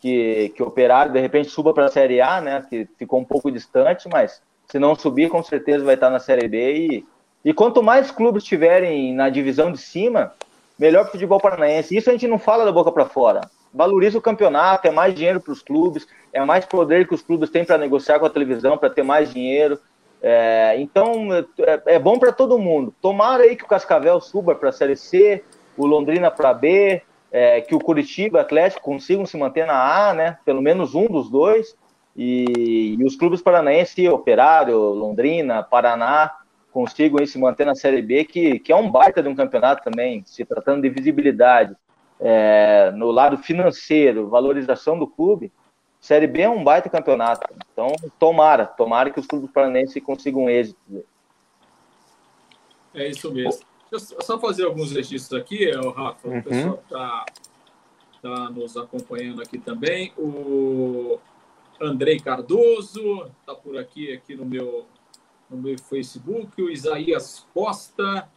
[0.00, 2.64] que, que o Operário de repente suba para a Série A, né?
[2.70, 6.48] Que ficou um pouco distante, mas se não subir, com certeza vai estar na Série
[6.48, 6.74] B.
[6.74, 7.06] E,
[7.44, 10.32] e quanto mais clubes tiverem na divisão de cima,
[10.78, 11.94] melhor para o futebol paranaense.
[11.94, 13.42] Isso a gente não fala da boca para fora.
[13.74, 17.50] Valoriza o campeonato, é mais dinheiro para os clubes, é mais poder que os clubes
[17.50, 19.78] têm para negociar com a televisão, para ter mais dinheiro.
[20.28, 22.92] É, então é, é bom para todo mundo.
[23.00, 25.44] Tomara aí que o Cascavel suba para a Série C,
[25.76, 27.00] o Londrina para B,
[27.30, 30.38] é, que o Curitiba Atlético consigam se manter na A, né?
[30.44, 31.76] Pelo menos um dos dois.
[32.16, 36.32] E, e os clubes paranaenses, Operário, Londrina, Paraná,
[36.72, 40.24] consigam se manter na Série B, que, que é um baita de um campeonato também,
[40.26, 41.76] se tratando de visibilidade.
[42.18, 45.52] É, no lado financeiro, valorização do clube,
[46.06, 47.52] Série B é um baita campeonato.
[47.72, 51.04] Então, tomara, tomara que os clubes paranenses consigam êxito.
[52.94, 53.60] É isso mesmo.
[53.90, 56.28] Deixa eu só fazer alguns registros aqui, Rafa.
[56.28, 56.38] Uhum.
[56.38, 57.26] O pessoal está
[58.22, 60.12] tá nos acompanhando aqui também.
[60.16, 61.18] O
[61.80, 64.86] Andrei Cardoso está por aqui, aqui no meu,
[65.50, 66.62] no meu Facebook.
[66.62, 68.28] O Isaías Costa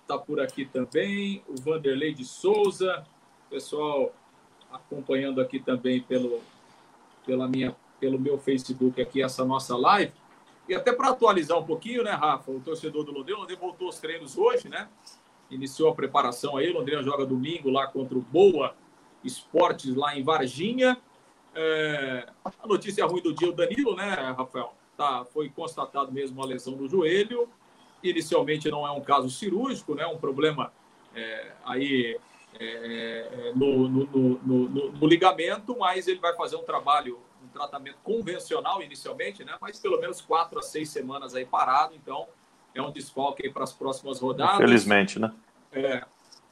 [0.00, 1.40] está por aqui também.
[1.46, 3.06] O Vanderlei de Souza.
[3.48, 4.12] Pessoal
[4.72, 6.40] acompanhando aqui também pelo,
[7.24, 10.12] pela minha, pelo meu Facebook aqui essa nossa live.
[10.68, 12.50] E até para atualizar um pouquinho, né, Rafa?
[12.50, 14.88] O torcedor do Londrina, o Londrina voltou aos treinos hoje, né?
[15.50, 16.70] Iniciou a preparação aí.
[16.70, 18.74] O Londrina joga domingo lá contra o Boa
[19.24, 20.96] Esportes lá em Varginha.
[21.54, 22.26] É...
[22.44, 24.74] A notícia ruim do dia, o Danilo, né, Rafael?
[24.96, 27.48] Tá, foi constatado mesmo uma lesão no joelho.
[28.02, 30.06] Inicialmente não é um caso cirúrgico, né?
[30.06, 30.72] Um problema
[31.14, 32.18] é, aí
[32.58, 37.96] é, é, no, no, no, no, ligamento, mas ele vai fazer um trabalho, um tratamento
[38.02, 39.56] convencional inicialmente, né?
[39.60, 42.26] Mas pelo menos quatro a seis semanas aí parado, então
[42.74, 44.58] é um desfalque para as próximas rodadas.
[44.58, 45.32] Felizmente, né?
[45.72, 46.04] É,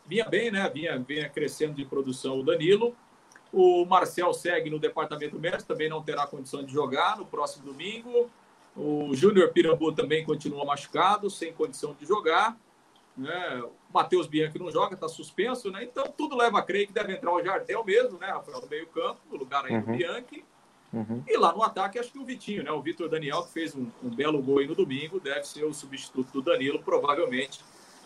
[0.07, 0.69] vinha bem, né?
[0.71, 2.95] Vinha, vinha crescendo de produção o Danilo.
[3.53, 8.31] O Marcel segue no departamento médico, também não terá condição de jogar no próximo domingo.
[8.77, 12.57] O Júnior Pirambu também continua machucado, sem condição de jogar.
[13.17, 13.63] Né?
[13.63, 15.85] O Matheus Bianchi não joga, está suspenso, né?
[15.85, 19.21] Então tudo leva a crer que deve entrar o Jardel mesmo, né, Rafael, no meio-campo,
[19.31, 19.81] no lugar aí uhum.
[19.83, 20.45] do Bianchi.
[20.93, 21.23] Uhum.
[21.27, 22.71] E lá no ataque, acho que o Vitinho, né?
[22.73, 25.73] O Vitor Daniel, que fez um, um, belo gol aí no domingo, deve ser o
[25.73, 27.61] substituto do Danilo, provavelmente,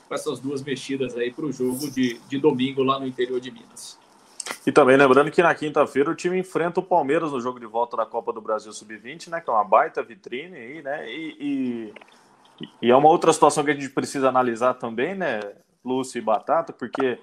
[0.06, 3.50] com essas duas mexidas aí para o jogo de, de domingo lá no interior de
[3.50, 3.98] Minas.
[4.66, 7.96] E também lembrando que na quinta-feira o time enfrenta o Palmeiras no jogo de volta
[7.96, 9.40] da Copa do Brasil Sub-20, né?
[9.40, 11.10] Que é uma baita vitrine aí, né?
[11.10, 11.94] E, e,
[12.80, 15.40] e é uma outra situação que a gente precisa analisar também, né,
[15.84, 17.18] Lúcio e Batata, porque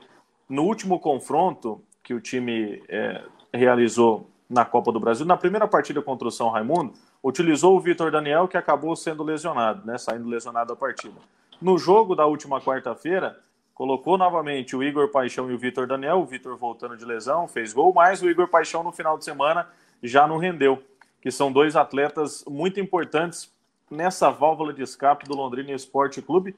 [0.49, 3.23] no último confronto que o time é,
[3.53, 8.11] realizou na Copa do Brasil, na primeira partida contra o São Raimundo, utilizou o Vitor
[8.11, 11.15] Daniel, que acabou sendo lesionado, né, saindo lesionado da partida.
[11.61, 13.39] No jogo da última quarta-feira,
[13.73, 17.71] colocou novamente o Igor Paixão e o Vitor Daniel, o Vitor voltando de lesão, fez
[17.71, 19.67] gol, mas o Igor Paixão no final de semana
[20.03, 20.83] já não rendeu,
[21.21, 23.51] que são dois atletas muito importantes
[23.91, 26.55] nessa válvula de escape do Londrina Esporte Clube.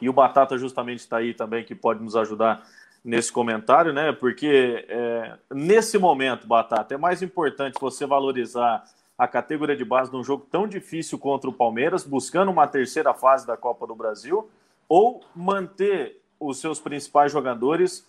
[0.00, 2.66] E o Batata justamente está aí também, que pode nos ajudar
[3.04, 4.12] nesse comentário, né?
[4.12, 8.84] Porque é, nesse momento, Batata, é mais importante você valorizar
[9.16, 13.46] a categoria de base num jogo tão difícil contra o Palmeiras, buscando uma terceira fase
[13.46, 14.50] da Copa do Brasil,
[14.88, 18.06] ou manter os seus principais jogadores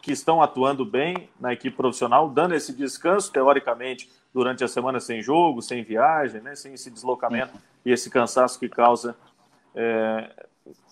[0.00, 5.22] que estão atuando bem na equipe profissional, dando esse descanso, teoricamente, durante a semana sem
[5.22, 9.16] jogo, sem viagem, né, sem esse deslocamento e esse cansaço que causa
[9.74, 10.28] é,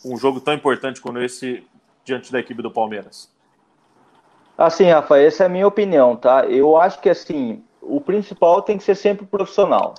[0.02, 1.62] um jogo tão importante como esse
[2.02, 3.30] diante da equipe do Palmeiras?
[4.56, 6.46] Assim, Rafa, essa é a minha opinião, tá?
[6.46, 9.94] Eu acho que assim, o principal tem que ser sempre o profissional.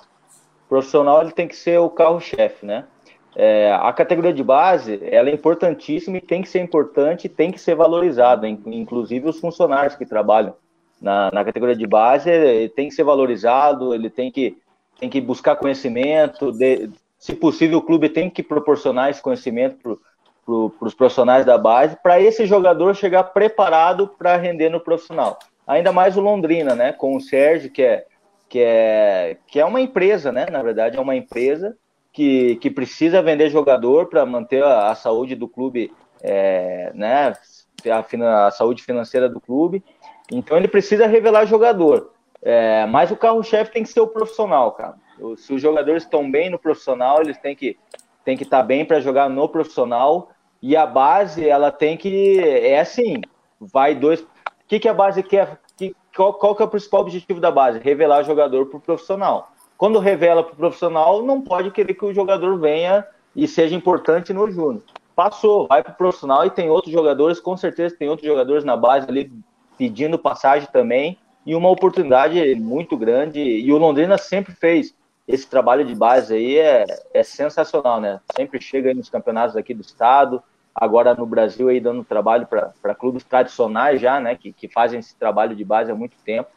[0.64, 2.84] O profissional ele tem que ser o carro-chefe, né?
[3.36, 7.60] É, a categoria de base ela é importantíssima e tem que ser importante, tem que
[7.60, 10.56] ser valorizada, inclusive os funcionários que trabalham
[11.00, 12.30] na, na categoria de base
[12.74, 14.56] tem que ser valorizado, ele tem que,
[14.98, 19.96] tem que buscar conhecimento, de, se possível o clube tem que proporcionar esse conhecimento para
[20.44, 25.38] pro, os profissionais da base, para esse jogador chegar preparado para render no profissional.
[25.66, 28.06] Ainda mais o Londrina, né, com o Sérgio, que é,
[28.48, 31.76] que é, que é uma empresa, né, na verdade é uma empresa
[32.12, 35.92] que, que precisa vender jogador para manter a, a, saúde do clube,
[36.22, 37.34] é, né,
[37.90, 39.84] a, a, saúde financeira do clube.
[40.30, 42.12] Então ele precisa revelar jogador.
[42.42, 44.94] É, mas o carro-chefe tem que ser o profissional, cara.
[45.36, 47.78] Se os jogadores estão bem no profissional, eles têm que
[48.24, 50.30] têm que estar tá bem para jogar no profissional.
[50.60, 53.20] E a base, ela tem que é assim,
[53.60, 54.20] vai dois.
[54.20, 54.26] O
[54.68, 55.60] que, que a base quer?
[55.76, 57.78] Que, qual, qual que é o principal objetivo da base?
[57.78, 59.52] Revelar jogador para o profissional.
[59.76, 64.32] Quando revela para o profissional, não pode querer que o jogador venha e seja importante
[64.32, 64.82] no júnior.
[65.14, 68.76] Passou, vai para o profissional e tem outros jogadores, com certeza tem outros jogadores na
[68.76, 69.30] base ali
[69.76, 73.40] pedindo passagem também e uma oportunidade muito grande.
[73.40, 74.94] E o Londrina sempre fez
[75.26, 78.20] esse trabalho de base aí, é, é sensacional, né?
[78.36, 80.42] Sempre chega nos campeonatos aqui do estado,
[80.74, 84.36] agora no Brasil aí dando trabalho para clubes tradicionais já, né?
[84.36, 86.50] Que, que fazem esse trabalho de base há muito tempo.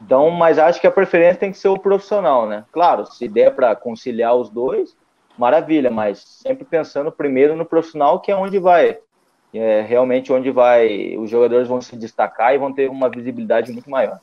[0.00, 2.64] Então, mas acho que a preferência tem que ser o profissional, né?
[2.72, 4.96] Claro, se der para conciliar os dois,
[5.38, 8.98] maravilha, mas sempre pensando primeiro no profissional, que é onde vai,
[9.58, 13.88] é realmente onde vai, os jogadores vão se destacar e vão ter uma visibilidade muito
[13.88, 14.18] maior.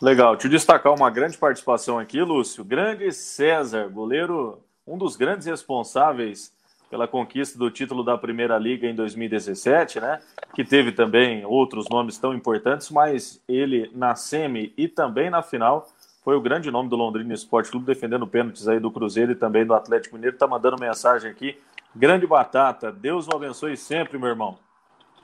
[0.00, 2.64] Legal, te destacar uma grande participação aqui, Lúcio.
[2.64, 6.52] Grande César, goleiro, um dos grandes responsáveis
[6.88, 10.20] pela conquista do título da Primeira Liga em 2017, né?
[10.54, 15.86] Que teve também outros nomes tão importantes, mas ele na semi e também na final
[16.24, 19.66] foi o grande nome do Londrina Esporte Clube, defendendo pênaltis aí do Cruzeiro e também
[19.66, 20.36] do Atlético Mineiro.
[20.36, 21.58] Tá mandando mensagem aqui.
[21.94, 24.58] Grande batata, Deus o abençoe sempre, meu irmão.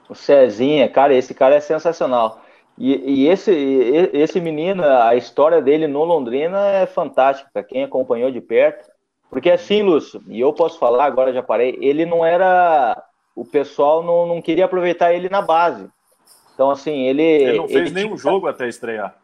[0.09, 2.43] O Cezinha, cara, esse cara é sensacional.
[2.77, 3.53] E, e esse,
[4.13, 7.63] esse menino, a história dele no Londrina é fantástica.
[7.63, 8.91] Quem acompanhou de perto,
[9.31, 13.01] porque assim, Lúcio, e eu posso falar, agora já parei, ele não era.
[13.35, 15.89] O pessoal não, não queria aproveitar ele na base.
[16.55, 17.23] Então, assim, ele.
[17.23, 19.17] Ele não fez ele nenhum tinha, jogo até estrear.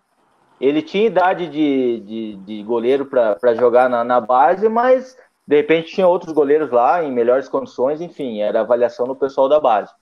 [0.61, 5.17] Ele tinha idade de, de, de goleiro para jogar na, na base, mas
[5.51, 9.59] de repente tinha outros goleiros lá em melhores condições, enfim, era avaliação do pessoal da
[9.59, 9.93] base.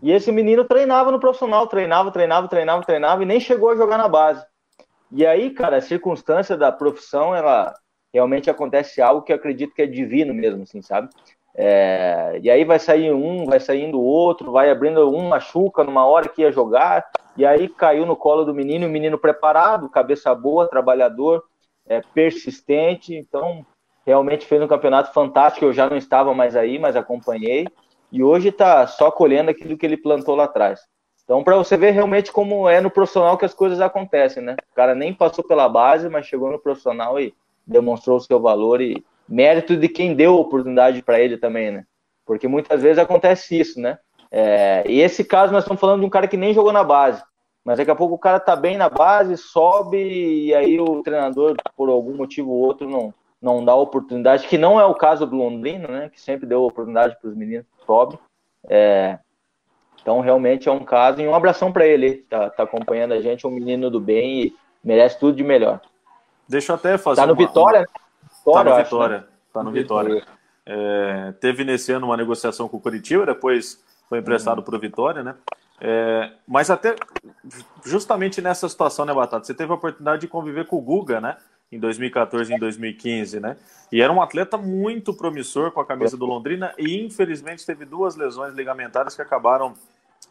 [0.00, 3.98] E esse menino treinava no profissional, treinava, treinava, treinava, treinava e nem chegou a jogar
[3.98, 4.46] na base.
[5.10, 7.74] E aí, cara, a circunstância da profissão, ela
[8.14, 11.08] realmente acontece algo que eu acredito que é divino mesmo, assim, sabe?
[11.52, 16.28] É, e aí vai sair um, vai saindo outro, vai abrindo um machuca numa hora
[16.28, 17.04] que ia jogar,
[17.36, 21.42] e aí caiu no colo do menino, o menino preparado, cabeça boa, trabalhador,
[21.88, 23.66] é, persistente, então
[24.06, 27.66] realmente fez um campeonato fantástico, eu já não estava mais aí, mas acompanhei,
[28.10, 30.80] e hoje está só colhendo aquilo que ele plantou lá atrás.
[31.24, 34.56] Então, para você ver realmente como é no profissional que as coisas acontecem, né?
[34.72, 37.32] O cara nem passou pela base, mas chegou no profissional e
[37.66, 41.84] demonstrou o seu valor e mérito de quem deu oportunidade para ele também, né?
[42.26, 43.98] Porque muitas vezes acontece isso, né?
[44.30, 47.22] É, e esse caso nós estamos falando de um cara que nem jogou na base,
[47.64, 51.54] mas daqui a pouco o cara tá bem na base, sobe e aí o treinador,
[51.76, 55.36] por algum motivo ou outro, não, não dá oportunidade, que não é o caso do
[55.36, 56.08] Londrina, né?
[56.08, 58.18] Que sempre deu oportunidade para os meninos que sobem.
[58.68, 59.18] É,
[60.00, 63.46] então realmente é um caso e um abração para ele, tá, tá acompanhando a gente,
[63.46, 65.80] um menino do bem e merece tudo de melhor.
[66.48, 67.20] Deixa eu até fazer.
[67.20, 67.88] Tá no uma, Vitória?
[68.46, 68.64] Uma...
[68.64, 69.18] Vitória tá no Vitória.
[69.18, 69.24] Né?
[69.52, 70.26] Tá no Vitória.
[70.64, 74.64] É, teve nesse ano uma negociação com o Curitiba, depois foi emprestado uhum.
[74.64, 75.34] para o Vitória, né?
[75.80, 76.94] É, mas até
[77.84, 79.44] justamente nessa situação, né, Batata?
[79.44, 81.36] Você teve a oportunidade de conviver com o Guga, né?
[81.72, 83.56] Em 2014 e em 2015, né?
[83.90, 88.14] E era um atleta muito promissor com a camisa do Londrina e infelizmente teve duas
[88.14, 89.74] lesões ligamentares que acabaram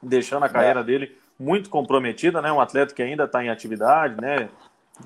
[0.01, 0.83] deixando a carreira é.
[0.83, 2.51] dele muito comprometida, né?
[2.51, 4.49] Um atleta que ainda está em atividade, né?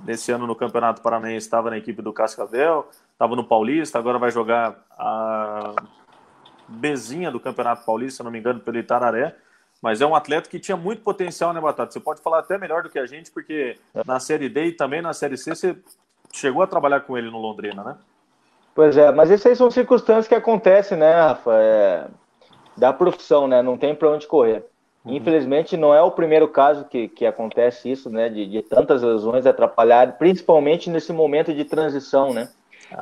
[0.04, 4.30] Nesse ano no Campeonato Paranaense estava na equipe do Cascavel, estava no Paulista, agora vai
[4.30, 5.74] jogar a
[6.68, 9.36] Bezinha do Campeonato Paulista, se não me engano, pelo Itararé.
[9.82, 11.92] Mas é um atleta que tinha muito potencial, né, Batata?
[11.92, 15.02] Você pode falar até melhor do que a gente, porque na Série D e também
[15.02, 15.78] na Série C você
[16.36, 17.96] chegou a trabalhar com ele no Londrina, né?
[18.74, 21.52] Pois é, mas essas aí são circunstâncias que acontecem, né, Rafa?
[21.56, 22.08] É...
[22.76, 23.62] Da profissão, né?
[23.62, 24.66] Não tem para onde correr.
[25.06, 25.14] Uhum.
[25.14, 28.28] Infelizmente, não é o primeiro caso que, que acontece isso, né?
[28.28, 32.50] De, de tantas lesões atrapalhadas, principalmente nesse momento de transição, né?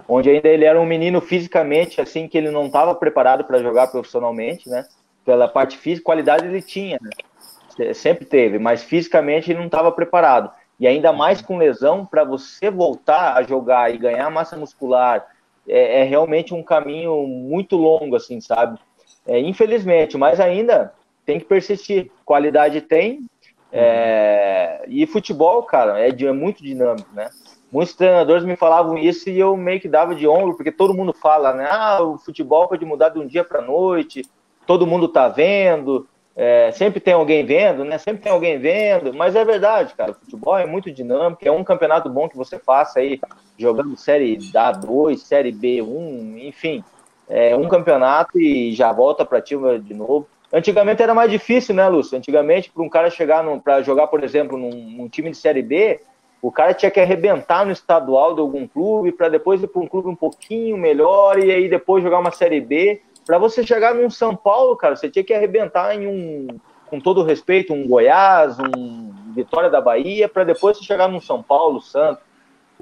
[0.08, 3.88] Onde ainda ele era um menino fisicamente, assim, que ele não estava preparado para jogar
[3.88, 4.86] profissionalmente, né?
[5.26, 7.94] Pela parte física, qualidade ele tinha, né?
[7.94, 10.52] Sempre teve, mas fisicamente ele não estava preparado.
[10.84, 15.26] E ainda mais com lesão, para você voltar a jogar e ganhar massa muscular,
[15.66, 18.78] é, é realmente um caminho muito longo, assim, sabe?
[19.26, 20.94] É, infelizmente, mas ainda
[21.26, 22.12] tem que persistir.
[22.26, 23.26] Qualidade tem.
[23.72, 27.30] É, e futebol, cara, é, é muito dinâmico, né?
[27.72, 31.14] Muitos treinadores me falavam isso e eu meio que dava de ombro, porque todo mundo
[31.14, 31.66] fala, né?
[31.72, 34.24] Ah, o futebol pode mudar de um dia para noite,
[34.68, 36.06] todo mundo tá vendo,
[36.36, 37.98] é, sempre tem alguém vendo, né?
[37.98, 40.12] Sempre tem alguém vendo, mas é verdade, cara.
[40.12, 43.20] O futebol é muito dinâmico, é um campeonato bom que você faça aí,
[43.58, 46.84] jogando Série A2, Série B1, enfim.
[47.30, 50.28] É um campeonato e já volta para ti de novo.
[50.52, 52.18] Antigamente era mais difícil, né, Lúcio?
[52.18, 56.00] Antigamente, para um cara chegar para jogar, por exemplo, num, num, time de Série B,
[56.42, 59.88] o cara tinha que arrebentar no estadual de algum clube para depois ir para um
[59.88, 63.02] clube um pouquinho melhor e aí depois jogar uma Série B.
[63.26, 66.48] Para você chegar num São Paulo, cara, você tinha que arrebentar em um,
[66.88, 71.42] com todo respeito, um Goiás, um Vitória da Bahia, para depois você chegar num São
[71.42, 72.24] Paulo, Santos.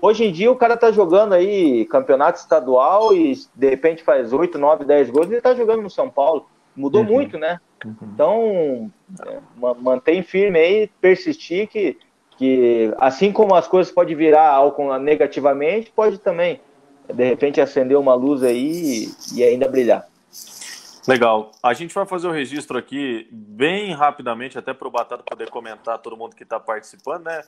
[0.01, 4.57] Hoje em dia o cara tá jogando aí campeonato estadual e de repente faz 8,
[4.57, 6.47] 9, 10 gols e ele tá jogando no São Paulo.
[6.75, 7.07] Mudou uhum.
[7.07, 7.59] muito, né?
[7.85, 7.95] Uhum.
[8.13, 8.91] Então,
[9.27, 9.37] é,
[9.79, 11.97] mantém firme aí, persistir que,
[12.37, 16.59] que assim como as coisas podem virar algo negativamente, pode também,
[17.07, 20.10] de repente, acender uma luz aí e, e ainda brilhar.
[21.07, 21.51] Legal.
[21.63, 25.97] A gente vai fazer o registro aqui bem rapidamente, até para o Batata poder comentar
[25.99, 27.41] todo mundo que está participando, né?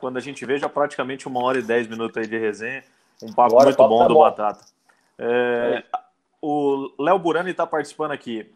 [0.00, 2.84] Quando a gente veja praticamente uma hora e dez minutos aí de resenha,
[3.22, 4.20] um papo Agora, muito bom tá do bom.
[4.20, 4.64] Batata.
[5.18, 5.98] É, é.
[6.42, 8.52] O Léo Burani está participando aqui.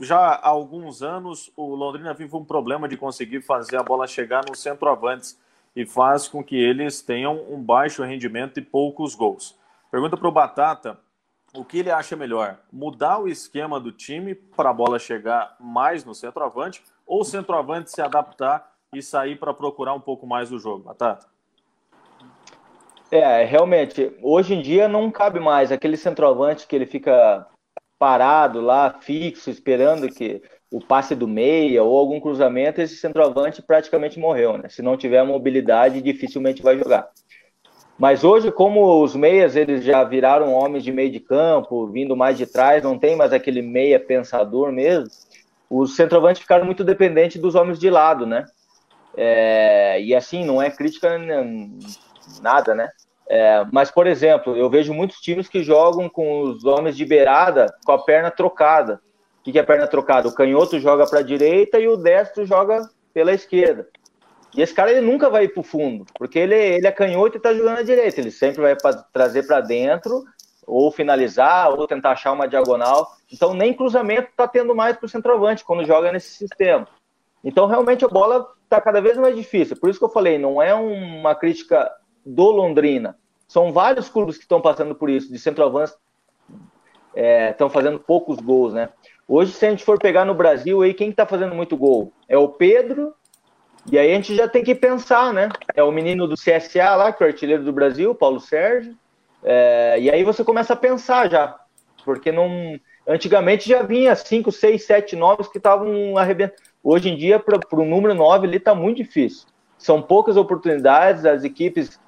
[0.00, 4.44] Já há alguns anos, o Londrina vive um problema de conseguir fazer a bola chegar
[4.48, 5.36] no centroavantes
[5.74, 9.58] e faz com que eles tenham um baixo rendimento e poucos gols.
[9.90, 11.00] Pergunta para o Batata
[11.58, 16.04] o que ele acha melhor: mudar o esquema do time para a bola chegar mais
[16.04, 20.58] no centroavante ou o centroavante se adaptar e sair para procurar um pouco mais o
[20.58, 21.26] jogo, Batata?
[23.10, 27.46] É, realmente, hoje em dia não cabe mais aquele centroavante que ele fica
[27.98, 34.18] parado lá, fixo, esperando que o passe do meia ou algum cruzamento, esse centroavante praticamente
[34.18, 34.68] morreu, né?
[34.68, 37.10] Se não tiver mobilidade, dificilmente vai jogar.
[37.98, 42.38] Mas hoje, como os meias eles já viraram homens de meio de campo, vindo mais
[42.38, 45.08] de trás, não tem mais aquele meia pensador mesmo,
[45.68, 48.44] os centroavantes ficaram muito dependentes dos homens de lado, né?
[49.16, 51.18] É, e assim, não é crítica
[52.40, 52.88] nada, né?
[53.28, 57.66] É, mas, por exemplo, eu vejo muitos times que jogam com os homens de beirada
[57.84, 59.00] com a perna trocada.
[59.40, 60.28] O que é perna trocada?
[60.28, 63.88] O canhoto joga para a direita e o destro joga pela esquerda.
[64.54, 67.36] E esse cara ele nunca vai ir para o fundo, porque ele, ele é canhoto
[67.36, 68.20] e está jogando à direita.
[68.20, 70.24] Ele sempre vai pra, trazer para dentro,
[70.66, 73.08] ou finalizar, ou tentar achar uma diagonal.
[73.32, 76.86] Então, nem cruzamento está tendo mais para o centroavante quando joga nesse sistema.
[77.44, 79.76] Então, realmente, a bola está cada vez mais difícil.
[79.76, 81.90] Por isso que eu falei, não é uma crítica
[82.24, 83.16] do Londrina.
[83.46, 85.94] São vários clubes que estão passando por isso, de centroavante
[87.50, 88.90] estão é, fazendo poucos gols, né?
[89.26, 92.12] Hoje, se a gente for pegar no Brasil, aí quem está fazendo muito gol?
[92.28, 93.14] É o Pedro,
[93.90, 95.48] e aí a gente já tem que pensar, né?
[95.74, 98.94] É o menino do CSA lá, que é o artilheiro do Brasil, Paulo Sérgio.
[99.42, 101.58] É, e aí você começa a pensar já,
[102.04, 102.78] porque não.
[103.06, 106.60] Antigamente já vinha 5, 6, 7 nomes que estavam arrebentando.
[106.84, 109.46] Hoje em dia, para o número 9 ali está muito difícil.
[109.78, 111.98] São poucas oportunidades, as equipes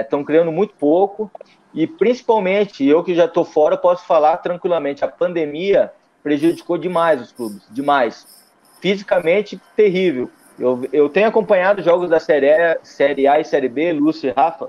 [0.00, 1.30] estão é, criando muito pouco.
[1.74, 5.90] E principalmente, eu que já estou fora, posso falar tranquilamente, a pandemia
[6.22, 8.26] prejudicou demais os clubes, demais.
[8.80, 10.30] Fisicamente, terrível
[10.60, 14.32] eu, eu tenho acompanhado jogos da série A, série A e Série B, Lúcio e
[14.32, 14.68] Rafa.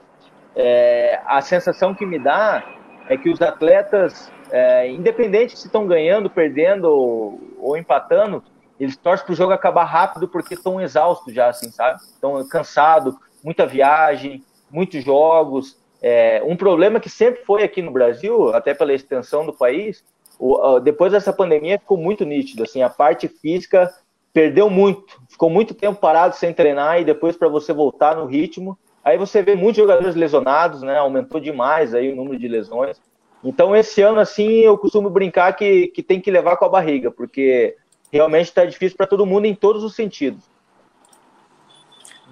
[0.55, 2.63] É, a sensação que me dá
[3.09, 8.41] é que os atletas, é, independente se estão ganhando, perdendo ou, ou empatando,
[8.79, 11.99] eles torcem para o jogo acabar rápido porque estão exaustos já, assim, sabe?
[11.99, 13.13] Estão cansados,
[13.43, 15.77] muita viagem, muitos jogos.
[16.01, 20.03] É, um problema que sempre foi aqui no Brasil, até pela extensão do país,
[20.39, 23.93] o, depois dessa pandemia ficou muito nítido, assim, a parte física
[24.33, 28.77] perdeu muito, ficou muito tempo parado sem treinar e depois para você voltar no ritmo,
[29.03, 30.97] aí você vê muitos jogadores lesionados, né?
[30.97, 33.01] Aumentou demais aí o número de lesões.
[33.43, 37.11] Então esse ano assim eu costumo brincar que, que tem que levar com a barriga,
[37.11, 37.75] porque
[38.11, 40.49] realmente está difícil para todo mundo em todos os sentidos.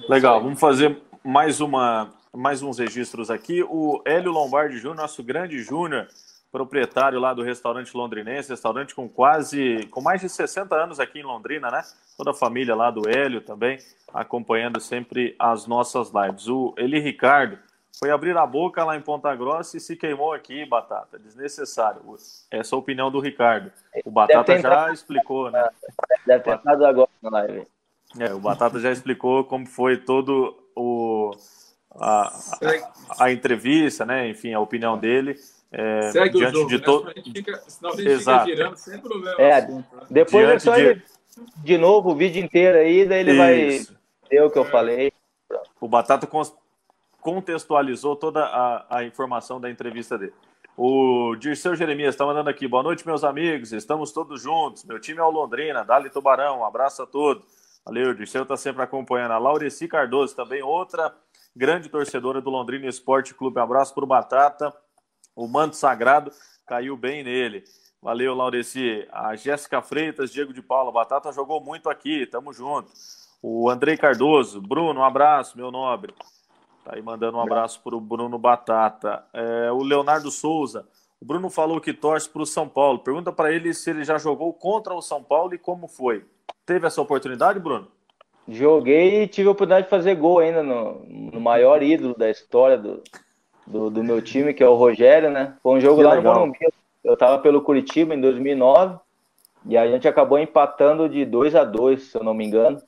[0.07, 3.63] Legal, vamos fazer mais uma mais uns registros aqui.
[3.63, 6.07] O Hélio Lombardi Júnior, nosso grande Júnior,
[6.51, 11.23] proprietário lá do restaurante londrinense, restaurante com quase, com mais de 60 anos aqui em
[11.23, 11.81] Londrina, né?
[12.17, 13.77] Toda a família lá do Hélio também,
[14.13, 16.47] acompanhando sempre as nossas lives.
[16.47, 17.59] O Eli Ricardo
[17.99, 21.19] foi abrir a boca lá em Ponta Grossa e se queimou aqui, Batata.
[21.19, 22.01] Desnecessário.
[22.49, 23.71] Essa é a opinião do Ricardo.
[24.05, 25.69] O Batata já explicou, né?
[26.25, 27.67] Deve ter estado agora na live.
[28.17, 31.31] É, o Batata já explicou como foi todo o
[31.91, 32.27] a,
[33.19, 34.29] a, a entrevista, né?
[34.29, 35.35] Enfim, a opinião dele.
[35.71, 36.83] É, Segue diante o jogo, de né?
[36.83, 37.13] todo.
[37.67, 38.45] Senão a gente Exato.
[38.45, 39.41] fica girando sem problema.
[39.41, 39.85] É, né?
[40.09, 40.81] Depois diante é só de...
[40.81, 41.03] ele
[41.57, 43.37] de novo o vídeo inteiro aí, daí ele Isso.
[43.37, 43.97] vai
[44.29, 45.11] ver o que eu falei.
[45.79, 46.27] O Batata
[47.21, 50.33] contextualizou toda a, a informação da entrevista dele.
[50.75, 52.67] O Dirceu Jeremias está mandando aqui.
[52.67, 53.73] Boa noite, meus amigos.
[53.73, 54.85] Estamos todos juntos.
[54.85, 55.83] Meu time é o Londrina.
[55.83, 56.59] Dali Tubarão.
[56.59, 57.43] Um abraço a todos.
[57.85, 59.31] Valeu, o Dirceu está sempre acompanhando.
[59.31, 61.13] A Laureci Cardoso, também outra
[61.55, 63.59] grande torcedora do Londrina Esporte Clube.
[63.59, 64.73] Um abraço para o Batata.
[65.39, 66.33] O manto sagrado
[66.67, 67.63] caiu bem nele.
[68.01, 69.07] Valeu, Laureci.
[69.09, 70.91] A Jéssica Freitas, Diego de Paula.
[70.91, 72.25] Batata jogou muito aqui.
[72.25, 72.91] Tamo junto.
[73.41, 74.61] O Andrei Cardoso.
[74.61, 76.13] Bruno, um abraço, meu nobre.
[76.83, 79.23] Tá aí mandando um abraço para o Bruno Batata.
[79.31, 80.85] É, o Leonardo Souza.
[81.21, 82.99] O Bruno falou que torce para o São Paulo.
[82.99, 86.25] Pergunta para ele se ele já jogou contra o São Paulo e como foi.
[86.65, 87.87] Teve essa oportunidade, Bruno?
[88.45, 92.77] Joguei e tive a oportunidade de fazer gol ainda no, no maior ídolo da história
[92.77, 93.01] do,
[93.69, 95.53] do, do, meu time, que é o Rogério, né?
[95.61, 96.33] Foi um jogo que lá legal.
[96.33, 96.57] no Morumbi.
[97.03, 98.97] Eu estava pelo Curitiba em 2009
[99.65, 102.81] e a gente acabou empatando de 2 a 2 se eu não me engano.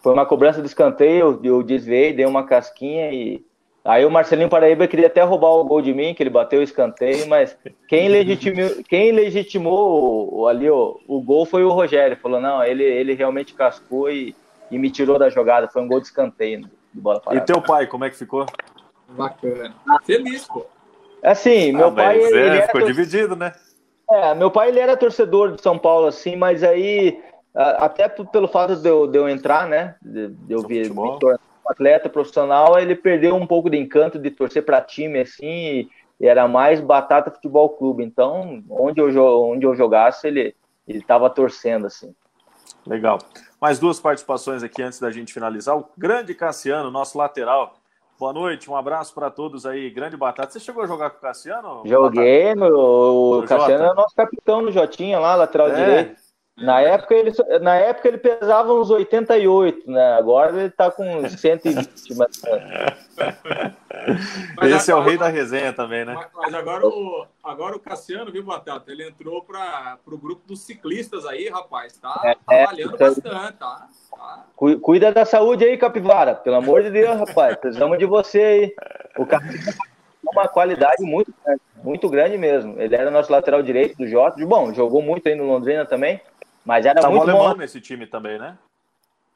[0.00, 3.44] Foi uma cobrança de escanteio, eu desviei, dei uma casquinha e
[3.84, 6.62] aí o Marcelinho Paraíba queria até roubar o gol de mim, que ele bateu o
[6.62, 7.56] escanteio, mas
[7.88, 12.16] quem legitimou, quem legitimou ali o, o gol foi o Rogério.
[12.16, 14.36] Falou, não, ele, ele realmente cascou e,
[14.70, 15.68] e me tirou da jogada.
[15.68, 16.60] Foi um gol de escanteio
[16.94, 17.42] de bola parada.
[17.42, 18.46] E teu pai, como é que ficou?
[19.08, 19.74] Bacana.
[20.04, 20.66] Feliz, pô.
[21.22, 22.20] Assim, meu ah, pai.
[22.20, 23.52] Ele, é, ficou dividido, né?
[24.10, 27.20] É, meu pai ele era torcedor de São Paulo, assim, mas aí
[27.54, 31.40] até pelo fato de eu, de eu entrar, né, de, de eu vir me tornar
[31.66, 35.88] um atleta profissional, ele perdeu um pouco de encanto de torcer para time, assim, e,
[36.20, 38.04] e, era mais Batata Futebol Clube.
[38.04, 40.54] Então, onde eu, onde eu jogasse, ele
[40.88, 42.14] ele estava torcendo, assim.
[42.86, 43.18] Legal.
[43.60, 45.76] Mais duas participações aqui antes da gente finalizar.
[45.76, 47.74] O grande Cassiano, nosso lateral.
[48.18, 49.88] Boa noite, um abraço para todos aí.
[49.90, 50.50] Grande Batata.
[50.50, 51.82] Você chegou a jogar com o Cassiano?
[51.84, 53.92] Joguei, no, o Cassiano Jota?
[53.92, 55.74] é nosso capitão no Jotinha lá, lateral é.
[55.74, 56.27] direito.
[56.60, 60.14] Na época, ele, na época ele pesava uns 88, né?
[60.14, 62.14] Agora ele tá com 120.
[62.16, 62.42] mas...
[64.56, 66.16] mas Esse agora, é o rei da resenha também, né?
[66.34, 68.90] Mas agora o, agora o Cassiano, viu, Batata?
[68.90, 71.96] Ele entrou para o grupo dos ciclistas aí, rapaz.
[71.96, 73.88] Tá é, trabalhando é, bastante, tá?
[74.10, 74.46] tá?
[74.82, 76.34] Cuida da saúde aí, Capivara.
[76.34, 77.56] Pelo amor de Deus, rapaz.
[77.56, 78.74] Precisamos de você aí.
[79.16, 79.38] O tem
[80.32, 82.80] uma qualidade muito grande, muito grande mesmo.
[82.80, 84.44] Ele era nosso lateral direito do Jota.
[84.44, 86.20] Bom, jogou muito aí no Londrina também.
[86.68, 87.56] Mas era Tava muito o alemão bom.
[87.56, 88.58] nesse time também, né?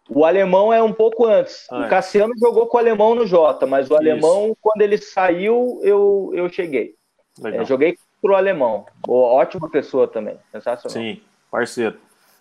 [0.06, 1.66] O alemão é um pouco antes.
[1.70, 4.02] Ah, o Cassiano jogou com o alemão no Jota, mas o Isso.
[4.02, 6.94] alemão, quando ele saiu, eu, eu cheguei.
[7.42, 8.84] É, joguei pro alemão.
[8.98, 10.38] Boa, ótima pessoa também.
[10.50, 10.92] Sensacional.
[10.92, 11.98] Sim, parceiro.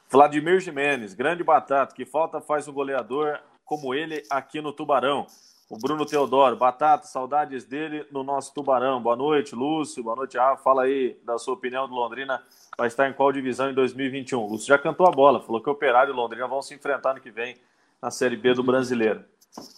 [0.10, 1.96] Vladimir Jimenez, grande batata.
[1.96, 5.26] Que falta faz um goleador como ele aqui no Tubarão.
[5.72, 9.02] O Bruno Teodoro, Batata, saudades dele no nosso Tubarão.
[9.02, 10.04] Boa noite, Lúcio.
[10.04, 10.62] Boa noite, Rafa.
[10.62, 12.44] Fala aí da sua opinião do Londrina.
[12.78, 14.48] Vai estar em qual divisão em 2021?
[14.48, 17.14] Lúcio já cantou a bola, falou que o Operário e o Londrina vão se enfrentar
[17.14, 17.56] no que vem
[18.02, 19.24] na Série B do Brasileiro.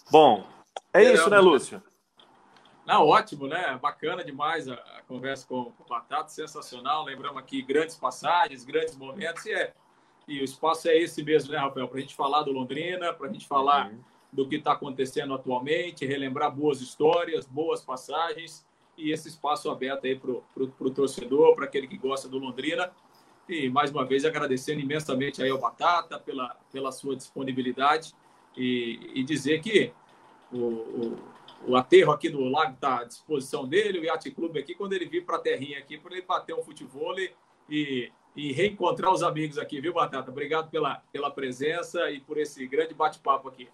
[0.10, 0.44] Bom,
[0.91, 1.80] é isso, né, Lúcio?
[2.88, 3.78] Não, ótimo, né?
[3.80, 7.06] Bacana demais a, a conversa com, com o Batata, sensacional.
[7.06, 9.72] Lembramos aqui grandes passagens, grandes momentos, e, é,
[10.28, 11.88] e o espaço é esse mesmo, né, Rafael?
[11.88, 13.91] Para a gente falar do Londrina, para a gente falar.
[13.91, 18.65] Uhum do que está acontecendo atualmente, relembrar boas histórias, boas passagens
[18.97, 22.91] e esse espaço aberto aí para o torcedor, para aquele que gosta do Londrina.
[23.47, 28.14] E mais uma vez agradecendo imensamente aí ao Batata pela, pela sua disponibilidade
[28.57, 29.91] e, e dizer que
[30.51, 31.19] o, o,
[31.68, 35.05] o, aterro aqui do lago está à disposição dele, o Yacht Clube aqui, quando ele
[35.05, 37.15] vir para a terrinha aqui, para ele bater um futebol
[37.69, 40.31] e, e reencontrar os amigos aqui, viu, Batata?
[40.31, 43.68] Obrigado pela, pela presença e por esse grande bate-papo aqui.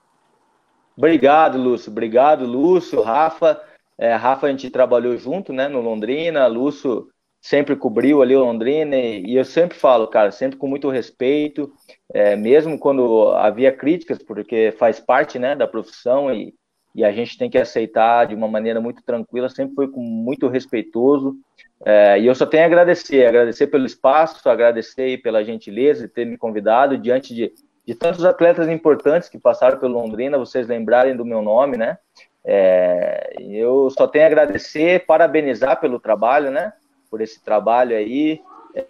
[0.99, 1.89] Obrigado, Lúcio.
[1.89, 3.61] Obrigado, Lúcio, Rafa.
[3.97, 6.45] É, Rafa, a gente trabalhou junto, né, no Londrina.
[6.45, 7.07] Lúcio
[7.39, 11.71] sempre cobriu ali o Londrina e, eu sempre falo, cara, sempre com muito respeito,
[12.13, 16.53] é, mesmo quando havia críticas, porque faz parte, né, da profissão e,
[16.93, 20.49] e a gente tem que aceitar de uma maneira muito tranquila, sempre foi com muito
[20.49, 21.37] respeitoso.
[21.85, 26.25] É, e eu só tenho a agradecer, agradecer pelo espaço, agradecer pela gentileza de ter
[26.25, 27.53] me convidado diante de
[27.89, 31.97] de tantos atletas importantes que passaram pelo Londrina, vocês lembrarem do meu nome, né?
[32.45, 36.71] É, eu só tenho a agradecer, parabenizar pelo trabalho, né?
[37.09, 38.41] por esse trabalho aí.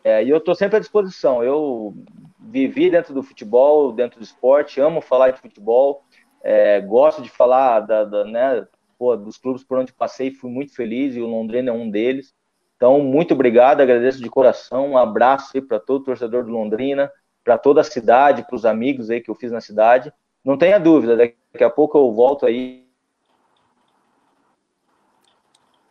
[0.03, 1.41] É, e eu estou sempre à disposição.
[1.41, 1.95] Eu
[2.37, 6.03] vivi dentro do futebol, dentro do esporte, amo falar de futebol,
[6.43, 8.67] é, gosto de falar da, da, né,
[8.97, 12.33] pô, dos clubes por onde passei, fui muito feliz e o Londrina é um deles.
[12.75, 17.09] Então, muito obrigado, agradeço de coração, um abraço aí para todo torcedor do Londrina,
[17.43, 20.13] para toda a cidade, para os amigos aí que eu fiz na cidade.
[20.43, 22.87] Não tenha dúvida, daqui a pouco eu volto aí.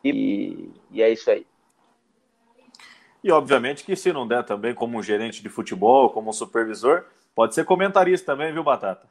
[0.04, 1.46] E, e é isso aí.
[3.22, 7.04] E obviamente que se não der também como um gerente de futebol, como um supervisor,
[7.34, 9.06] pode ser comentarista também, viu, Batata?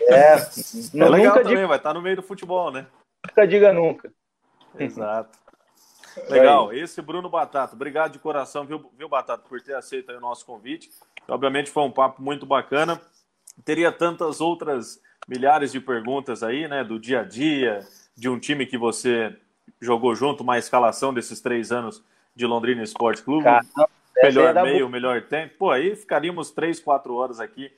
[0.00, 0.34] É,
[0.94, 1.66] é legal também, diga...
[1.66, 2.86] vai estar no meio do futebol, né?
[3.26, 4.12] Nunca diga nunca.
[4.78, 5.38] Exato.
[6.28, 10.44] Legal, esse Bruno Batata, obrigado de coração, viu, viu Batata, por ter aceito o nosso
[10.44, 10.90] convite.
[11.26, 13.00] Obviamente foi um papo muito bacana.
[13.64, 17.80] Teria tantas outras milhares de perguntas aí, né, do dia a dia,
[18.16, 19.36] de um time que você
[19.80, 22.02] jogou junto, uma escalação desses três anos
[22.34, 23.44] de Londrina Esporte Clube.
[23.44, 23.90] Caramba,
[24.22, 25.54] melhor meio, melhor tempo.
[25.58, 27.70] Pô, aí ficaríamos três, quatro horas aqui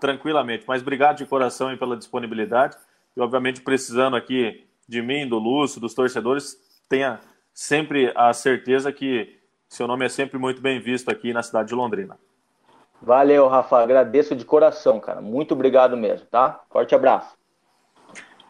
[0.00, 0.64] tranquilamente.
[0.66, 2.76] Mas obrigado de coração aí pela disponibilidade.
[3.16, 6.56] E, obviamente, precisando aqui de mim, do Lúcio, dos torcedores,
[6.88, 7.20] tenha
[7.56, 9.34] sempre a certeza que
[9.66, 12.18] seu nome é sempre muito bem visto aqui na cidade de Londrina.
[13.00, 13.78] Valeu, Rafa.
[13.78, 15.22] Agradeço de coração, cara.
[15.22, 16.60] Muito obrigado mesmo, tá?
[16.70, 17.34] Forte abraço.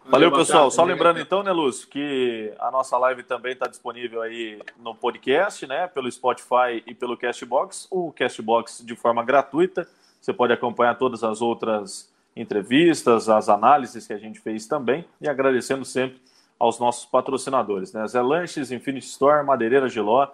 [0.07, 0.73] Valeu, pessoal.
[0.73, 5.65] Só lembrando então, né, Lúcio, que a nossa live também está disponível aí no podcast,
[5.69, 7.87] né, pelo Spotify e pelo Castbox.
[7.91, 9.89] O Castbox de forma gratuita.
[10.21, 15.05] Você pode acompanhar todas as outras entrevistas, as análises que a gente fez também.
[15.21, 16.21] E agradecendo sempre
[16.59, 18.07] aos nossos patrocinadores, né?
[18.07, 20.29] Zé Lanches, Infinity Store, Madeireira Giló,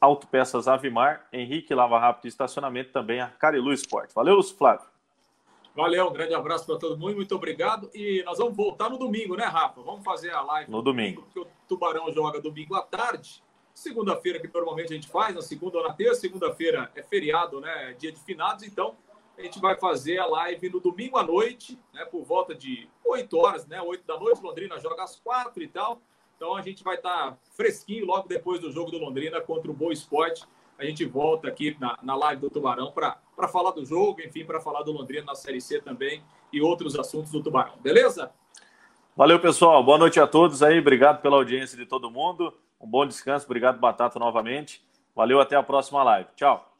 [0.00, 4.14] Autopeças Avimar, Henrique Lava Rápido e Estacionamento também a Carilu Esporte.
[4.14, 4.86] Valeu, Flávio.
[5.74, 7.90] Valeu, um grande abraço para todo mundo, muito obrigado.
[7.94, 9.82] E nós vamos voltar no domingo, né, Rafa?
[9.82, 11.22] Vamos fazer a live no domingo.
[11.22, 13.42] Porque o Tubarão joga domingo à tarde.
[13.74, 16.22] Segunda-feira, que normalmente a gente faz, na segunda ou na terça.
[16.22, 17.94] Segunda-feira é feriado, né?
[17.98, 18.94] Dia de finados, então
[19.38, 22.04] a gente vai fazer a live no domingo à noite, né?
[22.04, 23.80] Por volta de 8 horas, né?
[23.80, 24.42] 8 da noite.
[24.42, 26.00] Londrina joga às 4 e tal.
[26.36, 29.74] Então a gente vai estar tá fresquinho logo depois do jogo do Londrina contra o
[29.74, 30.46] Boa Esporte
[30.78, 34.60] a gente volta aqui na, na live do Tubarão para falar do jogo, enfim, para
[34.60, 36.22] falar do Londrina na Série C também
[36.52, 37.74] e outros assuntos do Tubarão.
[37.80, 38.30] Beleza?
[39.16, 39.82] Valeu, pessoal.
[39.82, 40.78] Boa noite a todos aí.
[40.78, 42.52] Obrigado pela audiência de todo mundo.
[42.78, 43.46] Um bom descanso.
[43.46, 44.84] Obrigado, Batata, novamente.
[45.14, 46.28] Valeu, até a próxima live.
[46.36, 46.75] Tchau.